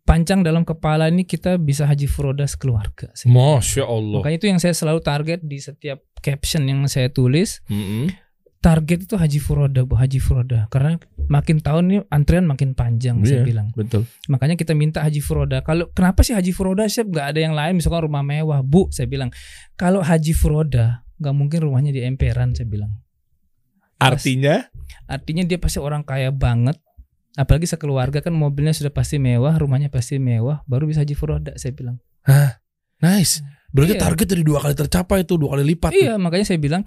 [0.07, 3.11] pancang dalam kepala ini kita bisa haji furoda sekeluarga.
[3.27, 4.23] Masya Allah.
[4.23, 8.15] makanya itu yang saya selalu target di setiap caption yang saya tulis Mm-mm.
[8.63, 10.95] Target itu haji furoda bu haji furoda karena
[11.27, 13.45] makin tahun ini antrian makin panjang saya Iya.
[13.45, 14.07] bilang Betul.
[14.31, 15.61] Makanya kita minta haji furoda.
[15.61, 19.05] Kalau kenapa sih haji furoda sih nggak ada yang lain misalkan rumah mewah, Bu, saya
[19.05, 19.35] bilang.
[19.75, 23.03] Kalau haji furoda nggak mungkin rumahnya di emperan, saya bilang.
[23.99, 24.67] Artinya
[25.07, 26.79] Artinya dia pasti orang kaya banget.
[27.33, 31.73] Apalagi sekeluarga kan mobilnya sudah pasti mewah, rumahnya pasti mewah, baru bisa haji furoda, saya
[31.73, 31.97] bilang.
[33.01, 33.41] nice.
[33.73, 34.03] Berarti Iya.
[34.05, 35.91] target dari dua kali tercapai itu dua kali lipat.
[35.91, 35.99] tuh.
[35.99, 36.85] Iya, makanya saya bilang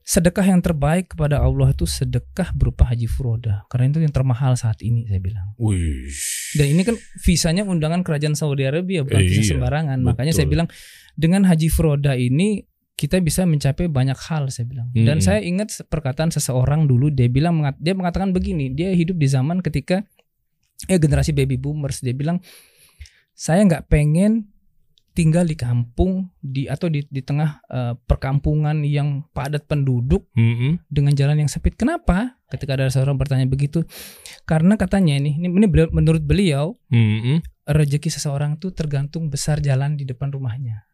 [0.00, 3.62] sedekah yang terbaik kepada Allah itu sedekah berupa haji furoda.
[3.70, 5.54] Karena itu yang termahal saat ini, saya bilang.
[5.60, 6.10] Wih.
[6.58, 9.98] Dan ini kan visanya undangan kerajaan Saudi Arabia bukan visa Iya, sembarangan.
[10.02, 10.54] Makanya saya betul.
[10.58, 10.68] bilang
[11.14, 12.66] dengan haji furoda ini
[13.00, 14.92] kita bisa mencapai banyak hal saya bilang.
[14.92, 15.24] Dan Mm-mm.
[15.24, 20.04] saya ingat perkataan seseorang dulu dia bilang dia mengatakan begini, dia hidup di zaman ketika
[20.84, 22.40] ya generasi baby boomers dia bilang
[23.32, 24.49] saya nggak pengen
[25.20, 30.80] tinggal di kampung di atau di di tengah eh, perkampungan yang padat penduduk Mm-mm.
[30.88, 31.76] dengan jalan yang sempit.
[31.76, 32.40] Kenapa?
[32.48, 33.84] Ketika ada seorang bertanya begitu,
[34.48, 37.44] karena katanya ini, ini, ini beliau- menurut beliau Mm-mm.
[37.68, 40.88] rezeki seseorang tuh tergantung besar jalan di depan rumahnya.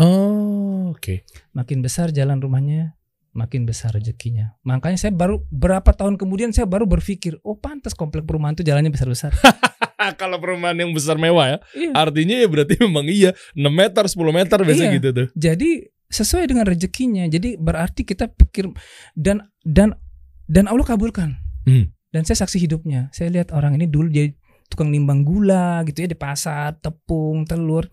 [0.00, 1.28] Oh, oke.
[1.52, 2.96] Makin besar jalan rumahnya,
[3.36, 4.56] makin besar rezekinya.
[4.64, 8.88] Makanya saya baru berapa tahun kemudian saya baru berpikir, oh pantas komplek perumahan tuh jalannya
[8.88, 9.36] besar-besar.
[10.20, 11.90] Kalau perumahan yang besar mewah ya, Iya.
[11.94, 14.92] artinya ya berarti memang iya 6 meter 10 meter biasa Iya.
[14.96, 15.26] gitu tuh.
[15.32, 15.70] Jadi
[16.08, 17.24] sesuai dengan rezekinya.
[17.24, 18.68] Jadi berarti kita pikir
[19.12, 19.96] dan dan
[20.44, 21.38] dan Allah kabulkan.
[21.64, 21.88] Hmm.
[22.08, 23.08] Dan saya saksi hidupnya.
[23.10, 24.36] Saya lihat orang ini dulu jadi
[24.68, 27.88] tukang nimbang gula gitu ya di pasar, tepung, telur.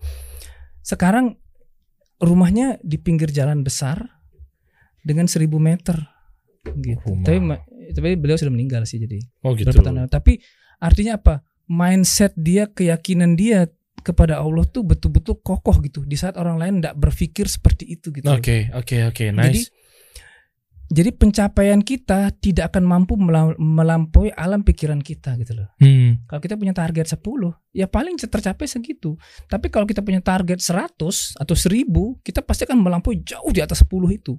[0.80, 1.36] Sekarang
[2.18, 4.20] rumahnya di pinggir jalan besar
[5.00, 5.96] dengan 1000 meter
[6.76, 7.00] gitu.
[7.06, 7.24] Rumah.
[7.24, 9.72] Tapi ma- tapi beliau sudah meninggal sih jadi Oh gitu.
[10.06, 10.32] Tapi
[10.78, 11.40] artinya apa?
[11.70, 13.70] Mindset dia, keyakinan dia
[14.02, 16.02] kepada Allah tuh betul-betul kokoh gitu.
[16.02, 18.26] Di saat orang lain tidak berpikir seperti itu gitu.
[18.26, 19.70] Oke, oke, oke, nice.
[20.90, 25.70] Jadi pencapaian kita tidak akan mampu mela- melampaui alam pikiran kita gitu loh.
[25.78, 26.26] Hmm.
[26.26, 29.14] Kalau kita punya target 10, ya paling tercapai segitu.
[29.46, 33.86] Tapi kalau kita punya target 100 atau 1000, kita pasti akan melampaui jauh di atas
[33.86, 34.34] 10 itu.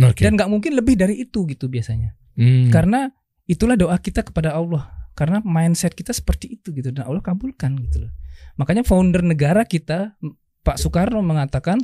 [0.00, 0.24] Oke.
[0.24, 2.16] Dan nggak mungkin lebih dari itu gitu biasanya.
[2.32, 2.72] Hmm.
[2.72, 3.12] Karena
[3.44, 4.99] itulah doa kita kepada Allah.
[5.14, 8.12] Karena mindset kita seperti itu gitu dan Allah kabulkan gitu loh.
[8.56, 10.16] Makanya founder negara kita
[10.60, 11.80] Pak Soekarno mengatakan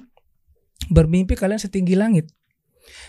[0.88, 2.28] bermimpi kalian setinggi langit.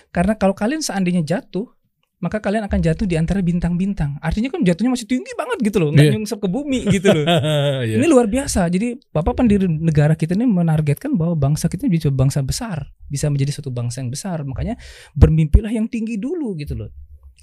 [0.10, 1.70] Karena kalau kalian seandainya jatuh,
[2.18, 4.18] maka kalian akan jatuh di antara bintang-bintang.
[4.26, 6.14] Artinya kan jatuhnya masih tinggi banget gitu loh, nggak Iya.
[6.18, 7.26] nyungsep ke bumi gitu loh.
[7.86, 8.02] Iya.
[8.02, 8.66] Ini luar biasa.
[8.74, 13.54] Jadi Bapak pendiri negara kita ini menargetkan bahwa bangsa kita bisa bangsa besar, bisa menjadi
[13.62, 14.42] suatu bangsa yang besar.
[14.42, 14.82] Makanya
[15.14, 16.90] bermimpilah yang tinggi dulu gitu loh.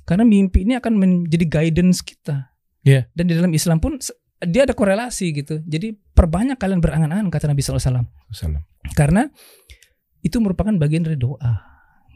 [0.05, 2.54] Karena mimpi ini akan menjadi guidance kita.
[2.85, 3.09] Iya.
[3.16, 3.97] Dan di dalam Islam pun
[4.45, 5.61] dia ada korelasi gitu.
[5.64, 7.80] Jadi perbanyak kalian berangan-angan kata Nabi SAW.
[7.80, 8.07] Salam.
[8.93, 9.26] Karena
[10.20, 11.64] itu merupakan bagian dari doa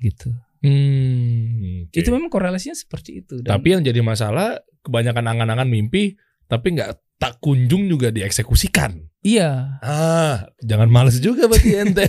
[0.00, 0.32] gitu.
[0.58, 1.86] Hmm.
[1.88, 1.94] oke.
[1.94, 3.40] Itu memang korelasinya seperti itu.
[3.40, 9.10] Dan Tapi yang jadi masalah kebanyakan angan-angan mimpi tapi nggak tak kunjung juga dieksekusikan.
[9.20, 12.06] iya, Ah, jangan males juga berarti ente.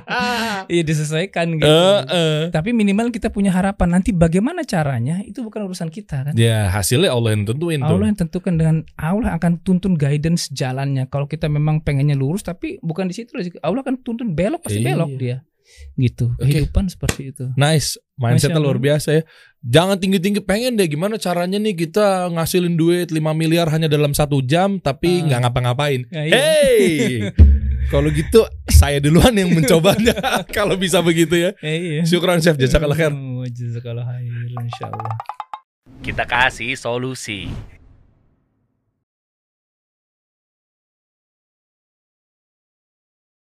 [0.72, 1.66] iya disesuaikan gitu.
[1.66, 2.40] Eh, eh.
[2.50, 6.32] Tapi minimal kita punya harapan nanti bagaimana caranya itu bukan urusan kita kan.
[6.34, 7.94] Ya hasilnya Allah yang tentuin tuh.
[7.94, 11.06] Allah yang tentukan dengan Allah akan tuntun guidance jalannya.
[11.06, 13.30] Kalau kita memang pengennya lurus tapi bukan di situ.
[13.62, 14.88] Allah akan tuntun belok pasti Iya.
[14.92, 15.36] belok dia.
[15.94, 16.34] Gitu.
[16.34, 16.50] Oke.
[16.50, 17.46] Kehidupan seperti itu.
[17.54, 18.98] Nice, mindsetnya luar Allah.
[18.98, 19.22] biasa ya.
[19.60, 24.40] Jangan tinggi-tinggi pengen deh gimana caranya nih kita ngasilin duit 5 miliar hanya dalam satu
[24.40, 25.24] jam tapi Ah.
[25.28, 26.00] nggak ngapa-ngapain.
[26.08, 26.32] Ya, iya.
[26.32, 27.28] Hey,
[27.92, 28.40] kalau gitu
[28.72, 30.16] saya duluan yang mencobanya
[30.56, 31.50] kalau bisa begitu ya.
[31.60, 32.02] Eh, iya.
[32.08, 33.12] Syukran chef, jazakallah khair.
[33.12, 35.12] Oh, Jazakallah khair insyaallah.
[36.00, 37.44] Kita kasih solusi.